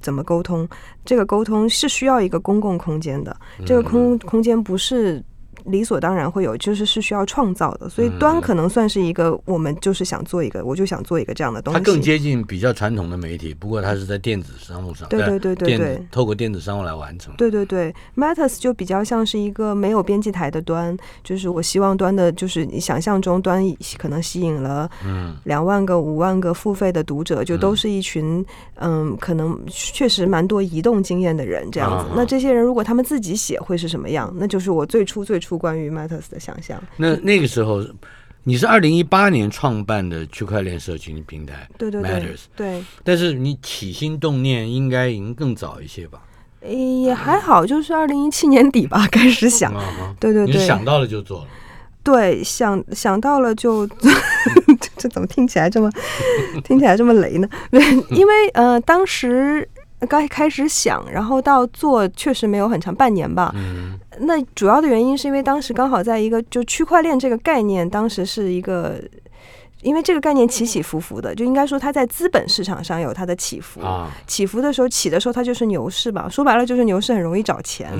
[0.00, 0.68] 怎么沟通？
[1.04, 3.36] 这个沟通是需要一个公共空间的，
[3.66, 5.22] 这个空空间不是。
[5.64, 11.78] 理所当然会有，就是是需要创造的，所以端可能算是一个，我们就是想做一个，我就想做一个这样的东西。
[11.78, 17.32] 它更接近比较传统的媒体，不过它是在电子商务上，对对对对对，透过电子商务来完成。
[17.36, 23.62] 对对对，Matters 就比较像是一个没有编辑台的端，就是我希望端的，就是你想象中端
[23.98, 28.44] 可能吸引了嗯两万个、五万个付费的读者，就都是一群
[28.76, 32.10] 嗯可能确实蛮多移动经验的人这样子。
[32.16, 34.32] 那这些人如果他们自己写会是什么样？
[34.36, 35.51] 那就是我最初最初。
[35.56, 37.84] 关于 Matters 的想象，那那个时候，
[38.44, 42.84] 你是二零一八年创办的区块链社群平台，对对对，Matters，对。
[43.04, 46.20] 但是你起心动念应该已经更早一些吧？
[46.64, 49.72] 也还好，就是二零一七年底吧开始想，
[50.20, 51.46] 对对对，你想到了就做了。
[52.04, 53.86] 对，想想到了就，
[54.96, 55.88] 这怎么听起来这么
[56.64, 57.48] 听起来这么雷呢？
[58.10, 59.68] 因为呃，当时
[60.06, 63.52] 刚开始想，然后到做，确实没有很长，半年吧。
[63.54, 63.98] 嗯。
[64.20, 69.00] 那主要的原因是因为当时刚好在一个就区块链这个概念，当时是一个。
[69.82, 73.80] 因为这个概念起起伏伏的，就应该说它在资本市场上有它的起伏。
[73.80, 76.28] 啊起伏的时候，起的时候它就是牛市吧。
[76.28, 77.92] 说白了就是牛市很容易找钱，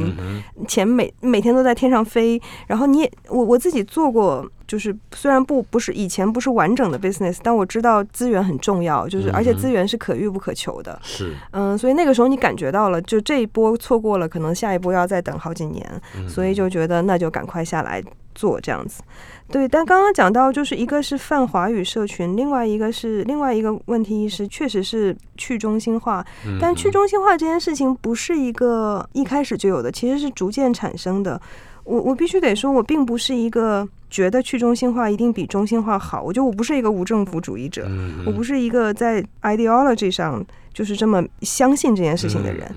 [0.66, 2.40] 钱每每天都在天上飞。
[2.66, 10.98] 然后你也我我自己做过，就是虽然不不是以前不是完整的 business，但我知道资源很重要，就是而且资源是可遇不可求的。
[11.02, 18.02] 是嗯，所以那个时候你感觉到了，就这一波错过了，可能下一波要再等好几年，所以就觉得那就赶快下来
[18.42, 19.00] 做这样子。
[19.48, 26.24] 对，但刚刚讲到，就是一个是泛华语社群，另外一个是另外一个问题意识，确实是去中心化。
[26.60, 31.40] 但去中心化这件事情不是一个一开始就有的，其实是逐渐产生的。
[31.84, 36.22] 我我必须得说，我并不是一个觉得去中心化一定比中心化好。
[36.22, 37.86] 我觉得我不是一个无政府主义者，
[38.26, 42.74] 我不是一个在 ideology 上就是这么相信这件事情的人。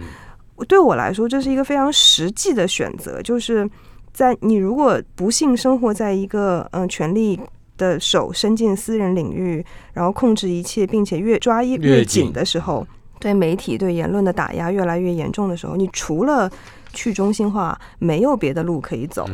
[0.67, 3.69] 对我来说，这是一个非常实际的选择，就是。
[4.15, 7.37] 在你如果不幸生活在一个嗯权力
[7.77, 12.87] 的手伸进私人领域，然后控制一切，并且越抓越越紧的时候，
[13.19, 16.49] 对媒体对言论的打压越来越严重的时候，你除了
[16.93, 19.27] 去中心化，没有别的路可以走。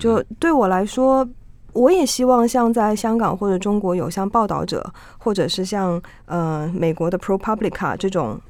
[0.00, 1.24] 就对我来说，
[1.72, 4.84] 我也希望像在香港或者中国有像报道者，
[5.18, 8.40] 或者是像呃美国的 ProPublica 这种。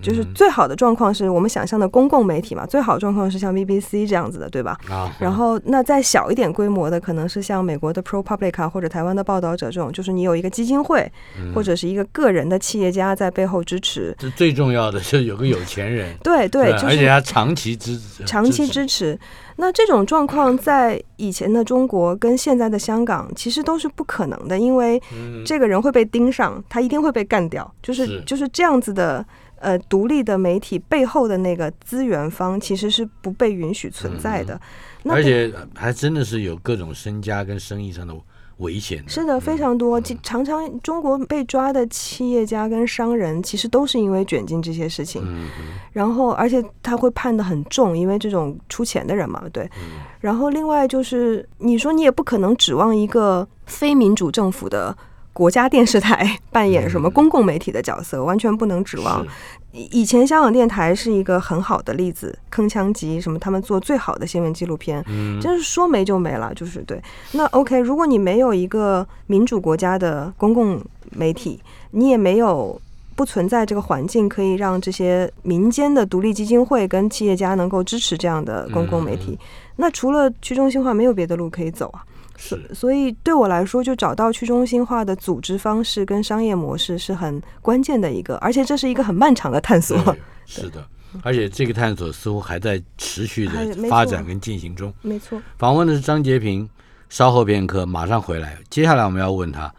[0.00, 4.78] 就是最好的状况是我们想象的公共媒体嘛，最好的状况是像 BBC 这样子的，对吧？
[4.88, 5.12] 啊。
[5.18, 11.10] 然后那再小一点规模的，可能是像美国的 ProPublica 或者台湾的报道者这种，就是你有一个基金会
[11.54, 14.14] 或者是一个个人的企业家在背后支持。
[14.18, 16.14] 这最重要的是有个有钱人。
[16.22, 18.24] 对 对，而且他长期支持。
[18.24, 19.18] 长期支持。
[19.60, 25.02] 那这种状况在以前的中国跟现在的香港其实都是不可能的，因为
[25.44, 29.26] 这个人会被盯上，他一定会被干掉，就是就是这样子的。
[29.60, 34.60] 呃，独立的媒体背后的那个资源方其实是不被允许存在的，
[35.04, 38.14] 嗯、而且还真的是有各种身家跟生意上的
[38.58, 39.08] 危险的。
[39.08, 40.00] 是的，非常多。
[40.00, 45.22] 嗯、常常中国被抓的企业家跟商人，其实都是因为卷进这些事情。
[45.24, 45.48] 嗯、
[45.92, 49.64] 然后，而且他会判的很重，因为这种出钱的人嘛，对。
[49.82, 54.96] 嗯、然后，另外就是你说你也不可能指望一个非民主政府的。
[55.38, 59.24] 国家电视台扮演什么公共媒体的角色，完全不能指望。
[59.70, 65.00] 以前香港电台是一个很好的例子，铿锵集什么，他们做最好的新闻纪录片，
[65.40, 67.00] 真是说没就没了，就是对。
[67.30, 71.60] 那 OK，如果你没有一个民主国家的公共媒体，
[71.92, 72.80] 你也没有
[73.14, 79.38] 不存在这个环境，可以让这些民间的独立基金会跟企业家能够支持这样的公共媒体，
[79.76, 82.02] 那除了去中心化，没有别的路可以走啊。
[82.38, 89.98] 所所以对我来说，就找到去中心化的组织方式跟商业模式是很关键的一个，而且这是一个很漫长的探索。
[90.46, 90.86] 是的，
[91.22, 93.52] 而且这个探索似乎还在持续的
[93.90, 94.94] 发展跟进行中。
[95.02, 95.42] 没错。
[95.58, 96.66] 访问的是张杰平，
[97.08, 98.56] 稍后片刻马上回来。
[98.70, 99.70] 接下来我们要问他，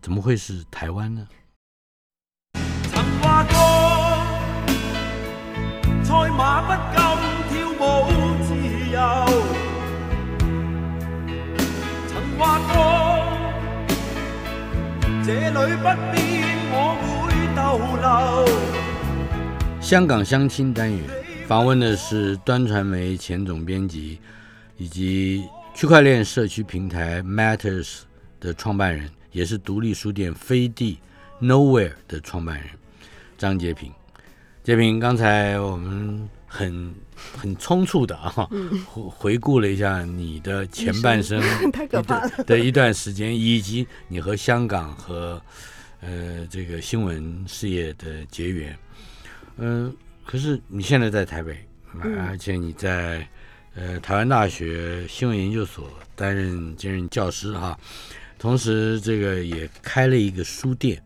[0.00, 1.26] 怎么会是台湾呢？
[15.26, 17.60] 这里不变，我会逗
[18.00, 21.02] 留香港相亲单元
[21.48, 24.20] 访问的是端传媒前总编辑
[24.76, 25.42] 以及
[25.74, 28.02] 区块链社区平台 Matters
[28.38, 31.00] 的创办人，也是独立书店飞地
[31.42, 32.66] Nowhere 的创办人
[33.36, 33.92] 张杰平。
[34.62, 36.94] 杰平，刚才我们很。
[37.36, 38.30] 很匆促的啊，
[38.86, 41.40] 回回顾了一下你的前半生，
[41.72, 45.40] 太可怕了的一段时间，以及你和香港和
[46.00, 48.78] 呃这个新闻事业的结缘。
[49.56, 49.92] 嗯、呃，
[50.24, 51.56] 可是你现在在台北，
[52.28, 53.26] 而且你在
[53.74, 57.78] 呃台湾大学新闻研究所担任兼任教师哈，
[58.38, 61.02] 同时这个也开了一个书店，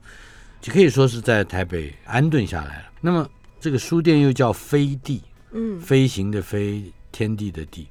[0.61, 2.85] 就可以说是在台北安顿下来了。
[3.01, 3.29] 那么
[3.61, 5.23] 这个书店又叫飞地。
[5.53, 7.87] 嗯，飞行的飞，天地的地。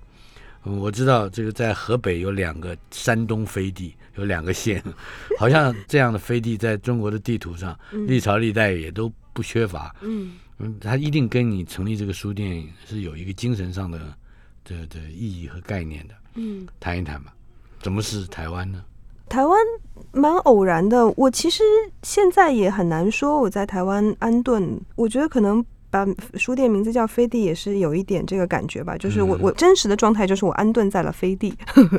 [0.66, 4.84] 嗯，我知道这个在河北有两个山东飞地，有两个县，
[5.38, 9.96] 好像这样的飞地在中国的地图上， 历朝历代也都不缺乏。
[10.02, 14.00] 嗯嗯，他一定跟你成立这个书店是有一个精神上的
[14.66, 16.14] 的的意义和概念的。
[16.36, 17.34] 嗯，谈一谈吧，
[17.82, 18.84] 怎么是台湾呢？
[19.30, 19.58] 台湾
[20.12, 21.64] 蛮偶然的，我其实
[22.04, 25.66] 现在也很难说我在台湾安顿，我觉得可能。
[25.92, 28.96] 把书店名字叫飞地，也是有一点这个感觉吧。
[28.98, 31.54] 就是我我真实的状态就是我安顿在了飞地，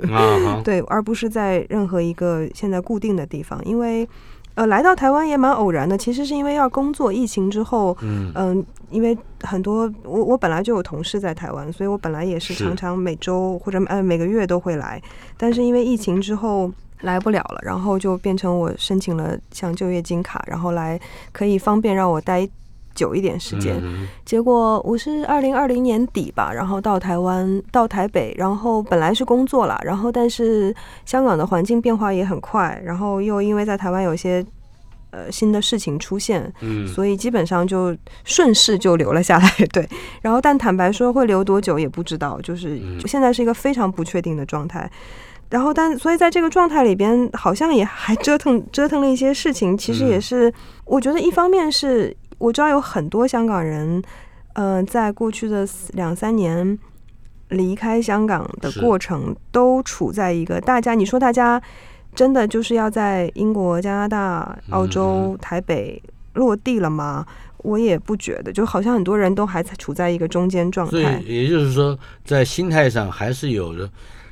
[0.64, 3.61] 对，而不是在任何一个现在固定的地方。
[3.64, 4.09] 因为
[4.55, 5.97] 呃，来到台湾也蛮偶然的。
[5.97, 8.57] 其实是因为要工作，疫情之后，嗯、呃、
[8.91, 15.01] 因为很多我我本来就有同事在台湾，所以我本来也是常常每周或者呃每个月都会来。
[15.36, 16.70] 但是因为疫情之后。
[17.03, 21.01] 来不了了，然后就变成我申请了像就业金卡，然后来
[21.32, 22.47] 可以方便让我待
[23.01, 23.80] 久一点时间。
[23.82, 30.74] 嗯、结果我是二零二零年底吧，然后到台湾到台北，然后本来是工作了，然后但是
[31.07, 34.44] 香港的环境变化也很快，然后又因为在台湾有些
[35.12, 39.48] 呃新的事情出现，嗯，所以基本上就顺势就留了下来。
[39.72, 39.88] 对，
[40.20, 44.90] 然后但坦白说会留多久也不知道，就是现在是一个非常不确定的状态。
[45.51, 49.76] 然后，但所以在这个状态里边，好像也还折腾折腾了一些事情。
[49.76, 50.53] 其实也是，
[50.84, 54.03] 我觉得一方面是我知道有很多香港人，
[54.55, 56.76] 呃，在过去的两三年
[57.51, 61.61] 离开香港的过程，都处在一个大家你说大家
[62.14, 67.26] 真的就是要在英国、加拿大、澳洲、台北落地了吗？
[67.59, 70.93] 我也不觉得，就好像很多人都还在处在一个中间状态。
[70.93, 73.88] 所以也就是说，在心态上还是有的。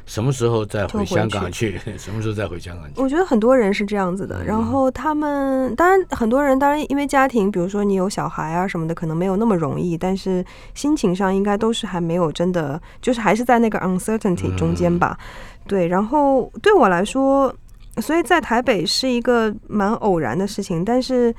[0.09, 1.79] 什么时候再回香港去？
[1.85, 3.01] 去 什么时候再回香港去？
[3.01, 4.43] 我觉得很多人是这样子的。
[4.43, 9.99] 然后他们当然很多人当然因为家庭，比如说你有小孩啊什么的，可能没有那么容易。
[9.99, 10.43] 但是
[10.73, 15.19] 心情上应该都是还没有真的，就是还是在那个 uncertainty 中间吧。
[15.67, 15.87] 对。
[15.89, 17.55] 然后对我来说，
[17.99, 20.83] 所以在台北是一个蛮偶然的事情。
[20.83, 21.35] 但是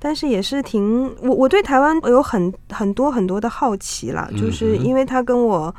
[0.00, 5.72] 但是也是挺我我对台湾有很很多很多的好奇啦，就是因为他跟我。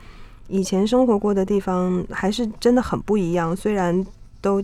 [0.50, 4.06] 以前生活过的地方还是真的很不一样，虽然
[4.42, 4.62] 都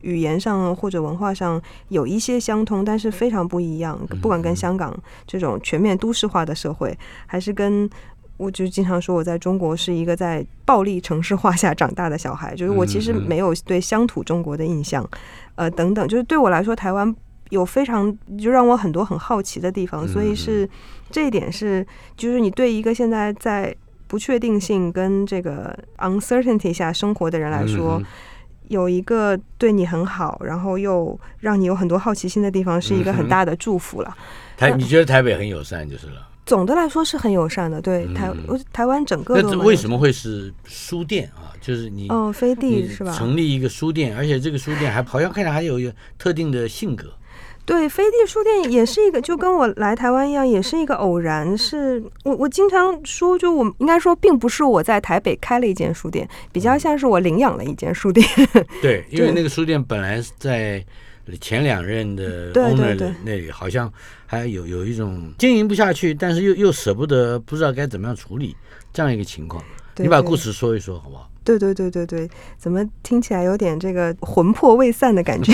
[0.00, 3.96] 语言上或者文化上有一些相通，但是非常不一样。
[4.20, 4.92] 不管跟香港
[5.26, 7.88] 这种全面都市化的社会，还是跟
[8.36, 15.08] 我就经常说我在中国是一个在暴力城市化下长大的小孩，就是我其实没有对乡土中国的印象，
[15.54, 17.14] 呃，等等，就是对我来说，台湾
[17.50, 20.68] 有非常就让我很多很好奇的地方，所以是
[21.10, 23.76] 这一点是就是你对一个现在在。
[24.06, 28.02] 不确定性跟这个 uncertainty 下生活的人来说，
[28.68, 34.16] 有一个对你很好，然后又让你有很多好奇心的地方，是一个很大的祝福了。
[34.56, 36.28] 台，你觉得台北很友善就是了。
[36.46, 38.32] 总的来说是很友善的，对台
[38.72, 39.42] 台湾整个。
[39.42, 41.50] 那为什么会是书店啊？
[41.60, 43.12] 就是你哦，飞地是吧？
[43.12, 47.12] 成立一个书店，而且这个书店还好像看着还有一个特定的性格。
[47.66, 51.58] 对，飞地书店也是一个，就跟我来台湾一样，也是一个偶然。
[51.58, 58.24] 是我我经常说，就我应该说，并不是我在台北开了一间书店，比较像是我领养了一间书店。
[58.80, 60.82] 对，因为那个书店本来在
[61.40, 63.92] 前两任的 owner 那里，好像
[64.26, 68.56] 还有有一种经营不下去，但是又又舍不得，不知道该怎么样处理
[68.92, 69.60] 这样一个情况。
[69.96, 71.28] 你把故事说一说好不好？
[71.46, 72.28] 对对对对对，
[72.58, 75.52] 怎么听起来有点这个魂魄未散的感觉？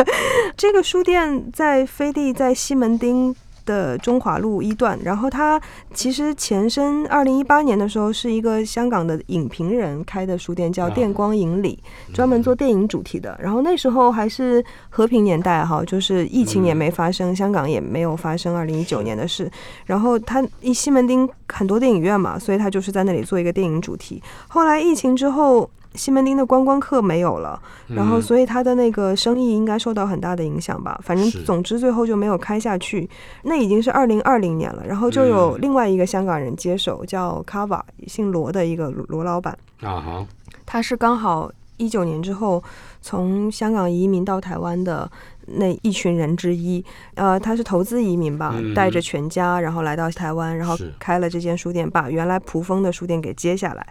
[0.56, 5.60] 这个书店在飞地，在西门町的中华路一段，然后它
[5.92, 11.78] 其实前身二零一八年的时候是一个香港的影评人开的书店，叫电光影里，
[12.12, 13.38] 专门做电影主题的。
[13.42, 19.50] 然后那时候还是和平年代哈，就是疫情也没发生，香港也没有发生二零一九年的事。
[19.86, 24.22] 然后他一西门町很多电影院嘛，所以他就是在那里做一个电影主题。
[24.48, 25.68] 后来疫情之后。
[25.94, 30.98] 西门町的观光客没有了，然后所以他的那个生意应该受到很大的影响吧。
[31.02, 33.08] 反正总之最后就没有开下去。
[33.42, 39.56] 那已经是二零二零年了，然后就有另外一个香港人接手，叫 Kava，姓罗的一个罗老板。
[39.82, 40.26] 啊哈，
[40.66, 42.62] 他是刚好一九年之后
[43.00, 45.10] 从香港移民到台湾的
[45.46, 46.84] 那一群人之一。
[47.14, 53.86] 呃，他是投资移民吧，带着全家然后来到台湾，然后开了这间书店，把原来蒲峰的书店给接下来。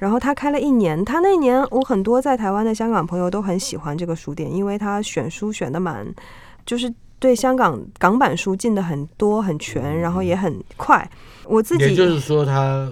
[0.00, 6.04] 然后他开了一年，他那年我很多在台湾的香港朋友都很喜欢这个书店，因为他选书选的蛮，
[6.66, 11.08] 就是对香港港版书进的很多很全，然后也很快。
[11.44, 12.90] 我自己也就是说，他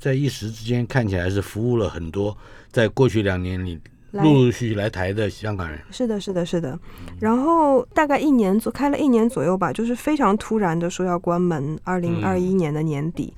[0.00, 2.36] 在一时之间看起来是服务了很多，
[2.72, 3.78] 在过去两年里。
[4.12, 6.78] 陆陆续续来台的香港人，是的，是的，是的。
[7.20, 11.78] 然后大概一年左开了一年左右吧，就是非常突然的说要关门。
[11.84, 13.34] 二零二一年的年底，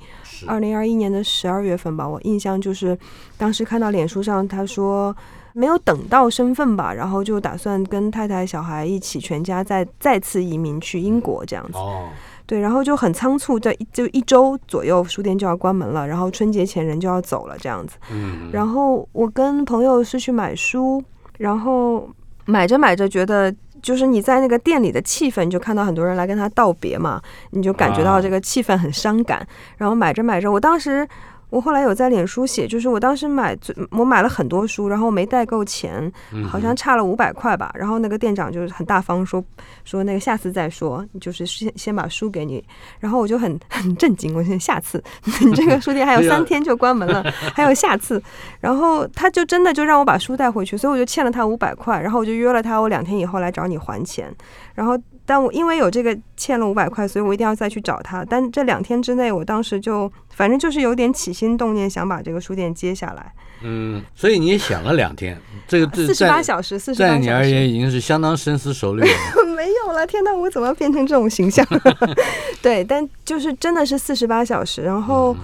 [0.47, 2.97] 二零二一年的十二月份吧，我印象就是
[3.37, 5.15] 当时看到脸书上他说
[5.53, 11.79] 没有等到身份吧，然后就打算跟太太小孩一起全家再再次移民去英国这样子。
[11.79, 12.09] 哦。
[12.47, 17.99] 对，然后就很仓促，在就一周左右，书店就要关门了，然后春节前人就要走了，这样子。
[18.11, 18.49] 嗯。
[18.51, 21.03] 然后我跟朋友是去买书，
[21.37, 22.09] 然后
[22.47, 27.21] 买着买着觉得就是你在那个店里的气氛，你就看到很多人来跟他道别嘛，
[27.51, 29.47] 你就感觉到这个气氛很伤感。
[29.77, 31.09] 然后买着买着，我当时。
[31.51, 33.57] 我后来有在脸书写，就是我当时买，
[33.91, 36.13] 我买了很多书，然后没带够钱，
[36.49, 37.71] 好像差了五百块吧。
[37.75, 39.43] 然后那个店长就是很大方说，
[39.85, 42.63] 说那个下次再说，就是先先把书给你。
[42.99, 45.03] 然后我就很很震惊，我说下次，
[45.41, 47.23] 你这个书店还有三天就关门了，
[47.55, 48.23] 还有下次。
[48.61, 52.01] 然后他就真的就让我把书带回去，所以我就欠了他五百块。
[52.01, 54.31] 然后我就约了他，我两天以后来找你还钱。
[54.75, 54.99] 然后。
[55.29, 58.25] 但我因为有这个欠了五百块，所以我一定要再去找他。
[58.25, 63.31] 但这两天之内，我当时就反正就是有点起心动念，想把这个书店接下来。
[63.61, 69.09] 嗯，所以你也想了两天，这个四十八小时，四十八小时，在你而言已经是相当深思熟虑了。
[69.55, 71.67] 没有了，天哪，我怎么变成这种形象？
[72.63, 75.35] 对，但就是真的是四十八小时，然后。
[75.35, 75.39] 嗯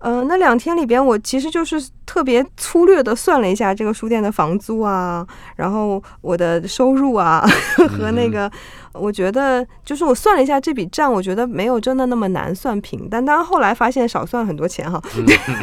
[0.00, 1.74] 呃，那两天里边，我其实就是
[2.06, 5.26] 特别粗略的算了一下这个书店的房租啊，
[5.56, 7.44] 然后我的收入啊，
[7.98, 8.48] 和那个，
[8.98, 15.00] 我觉得就是我算了一下这笔账，我觉得没有真的那么难算平，但当然后来发现少算很多钱哈。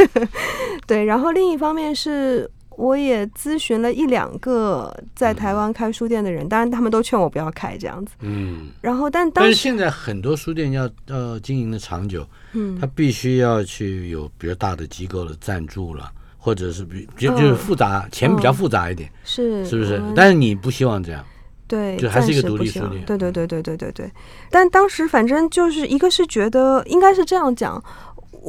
[0.88, 2.50] 对，然后另一方面是。
[2.78, 8.12] 我也咨询了一两个在台湾开书店的人，当然他们都劝我不要开这样子。
[8.20, 20.04] 嗯，然后但当但是现在很多书店要要经营的长久，嗯，他必须要去有比较大的机构的赞助了，或者是比就就是复杂，钱比较复杂一点，是是不是？
[20.14, 21.24] 但是你不希望这样，
[21.68, 23.04] 对，就还是一个独立书店。
[23.06, 24.12] 对对对对对对对。
[24.50, 27.84] 但当时反正就是一个是觉得应该是这样讲。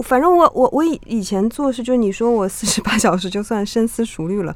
[0.02, 4.54] 反正我我我以以前做事，就是你说我四十八小时就算深思熟虑了。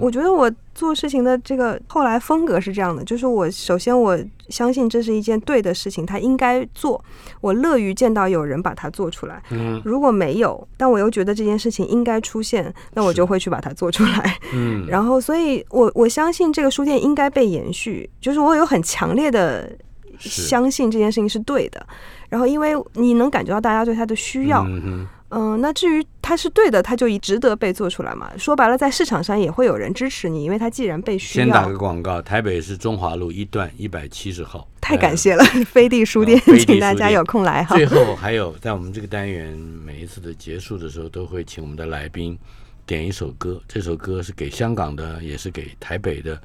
[0.00, 4.18] 我觉得我做事情的这个后来风格是这样的，就是我首先我
[4.48, 7.02] 相信这是一件对的事情，它应该做，
[7.40, 9.42] 我乐于见到有人把它做出来。
[9.84, 14.38] 如果没有，但我又觉得这件事情应该出现，那我就会去把它做出来。
[14.86, 19.70] 然后所以我我相信这个书店应该被延续，就是我有很强烈的
[20.18, 21.84] 相信这件事情是对的。
[22.28, 28.30] 然后，因为你能感觉到大家对他的需要，嗯，呃，那至于他是对的，他就值得被做出来嘛。
[28.36, 31.44] 说白了，在市场上也会有人支持你，因为他既然被需要。
[31.44, 34.66] 先打个广告，台北是中华路一段一百七十号。
[34.80, 37.76] 太感谢了， 飞地书店，请大家有空来哈。
[37.76, 42.36] 最后还有，在我们这个单元每一次的结束的时候，都会请我们的来宾
[42.84, 46.40] 点一首歌，这首歌是给香港的，也是给台北的，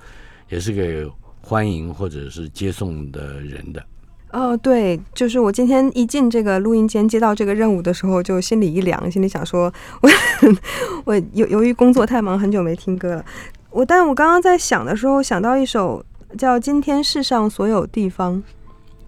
[0.50, 1.08] 也是给
[1.42, 3.84] 欢迎或者是接送的人的。
[4.32, 10.10] 哦，对，就是我今天一进这个录音间接到这个任务的时候，就心里一凉，心里想说，我
[11.04, 13.26] 我由由于工作太忙，很久没听歌了。
[13.70, 16.06] 我但我刚刚在想的时候，想到一首
[16.38, 18.38] 叫《今天世上所有地方》。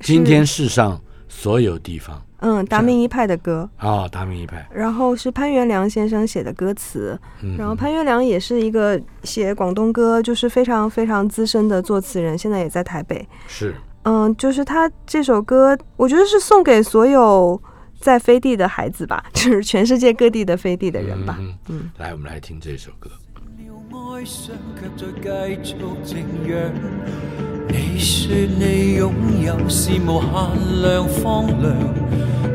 [0.01, 4.67] 今天世上所有地方，嗯，达明一派的歌啊，达明一派。
[4.73, 7.17] 然后是潘元良先生写的歌词，
[7.57, 13.25] 然后潘元良也是一个写广东歌就是非常非常资深的作词人，现在也在台北。
[13.47, 13.73] 是。
[14.03, 17.61] 嗯，就是他这首歌，我觉得是送给所有
[18.01, 21.37] 在飞地的孩子吧， 就是全世界各地的飞地的人吧。
[21.39, 23.09] 嗯，嗯，来，我们来听这首歌。
[27.70, 29.14] 你说你拥
[29.45, 31.74] 有是无限量荒凉，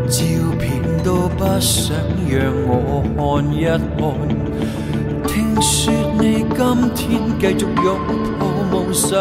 [0.08, 0.24] 照
[0.58, 1.96] 片都不想
[2.28, 3.98] 让我看一看。
[5.26, 6.58] 听说你今
[6.96, 7.98] 天继续拥
[8.38, 9.18] 抱梦想。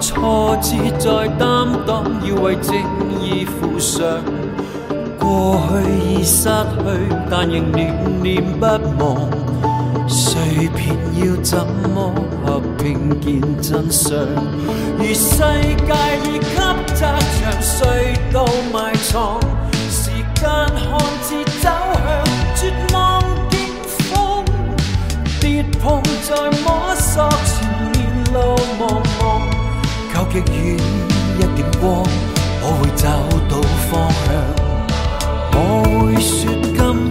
[0.00, 2.74] 挫折在担当，要为正
[3.22, 4.02] 义负上。
[5.18, 6.48] 过去已失去，
[7.30, 8.66] 但仍念念不
[8.98, 9.43] 忘。
[10.44, 12.12] 碎片要怎么
[12.44, 14.12] 合拼见真相？
[14.98, 15.38] 而世
[15.86, 15.92] 界
[16.28, 16.54] 已给
[16.94, 17.00] 窄
[17.34, 17.72] 墙隧
[18.30, 19.40] 道埋藏，
[19.90, 20.76] 时间看
[21.22, 21.28] 似
[21.62, 21.64] 走
[21.94, 22.04] 向
[22.54, 22.60] 绝
[22.92, 22.94] 望
[23.48, 23.52] 巅
[23.88, 24.44] 峰，
[25.40, 27.54] 跌碰在摸索前
[27.92, 27.96] 面
[28.34, 28.36] 路
[28.78, 28.82] 茫
[29.18, 29.22] 茫。
[30.12, 30.76] 靠极远
[31.38, 32.04] 一点光，
[32.60, 33.02] 我会找
[33.48, 33.52] 到
[33.88, 33.90] 方
[34.26, 34.28] 向。
[35.56, 35.58] 我
[36.04, 36.52] 会说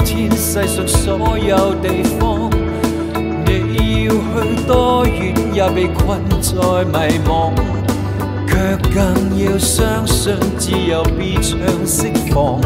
[0.06, 2.22] 今天世上所有地方，
[3.94, 6.52] 要去多远也被困在
[6.86, 7.54] 迷惘，
[8.48, 8.52] 却
[8.94, 8.98] 更
[9.40, 12.60] 要相信自由必唱释放。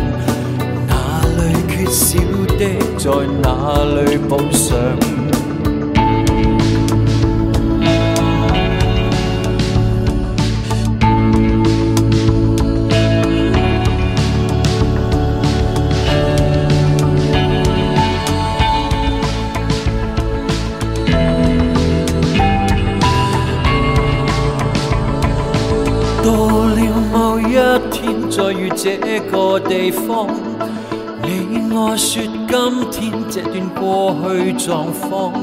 [0.87, 2.17] 哪里缺少
[2.57, 2.61] 的，
[2.97, 3.11] 在
[3.41, 4.75] 哪里补上。
[28.79, 30.27] 这个地方，
[31.23, 35.33] 你我说今天这段过去状况，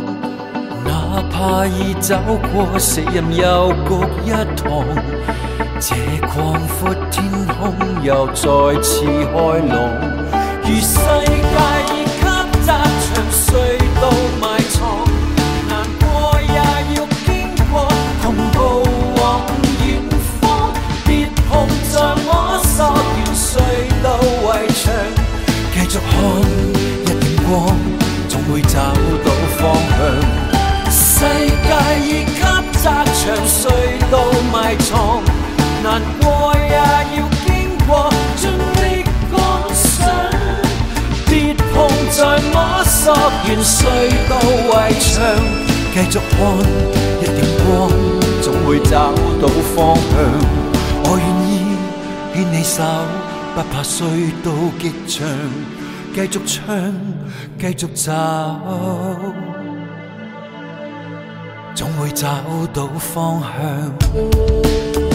[0.84, 2.14] 哪怕已走
[2.52, 4.84] 过死荫幽谷一趟，
[5.80, 5.96] 这
[6.28, 7.74] 广阔天空
[8.04, 9.34] 又再次开
[9.66, 9.74] 朗。
[10.62, 10.94] 如世
[11.26, 11.93] 界
[28.74, 28.80] 找
[29.24, 29.62] 到方
[29.94, 29.98] 向。
[30.90, 31.70] 世界
[32.04, 32.42] 已给
[32.82, 33.62] 窄长隧
[34.10, 34.14] 道
[34.52, 35.22] 埋藏，
[35.82, 36.74] 难过也
[37.16, 39.38] 要经过，尽力赶
[39.72, 39.96] 上。
[41.26, 41.72] 跌碰
[42.10, 42.18] 在
[42.52, 42.54] 摸
[42.84, 43.80] 索完隧
[44.28, 44.32] 道
[44.68, 45.12] 围墙，
[45.94, 46.36] 继续看
[47.22, 47.64] 一点光，
[48.42, 50.12] 总会找到方向。
[51.04, 51.50] 我愿意
[52.34, 52.82] 牵你手，
[53.54, 54.02] 不怕隧
[54.42, 54.50] 道
[54.80, 55.24] 极长，
[56.12, 56.74] 继续唱，
[57.72, 58.12] 继续走。
[61.74, 62.28] 总会找
[62.72, 65.13] 到方向。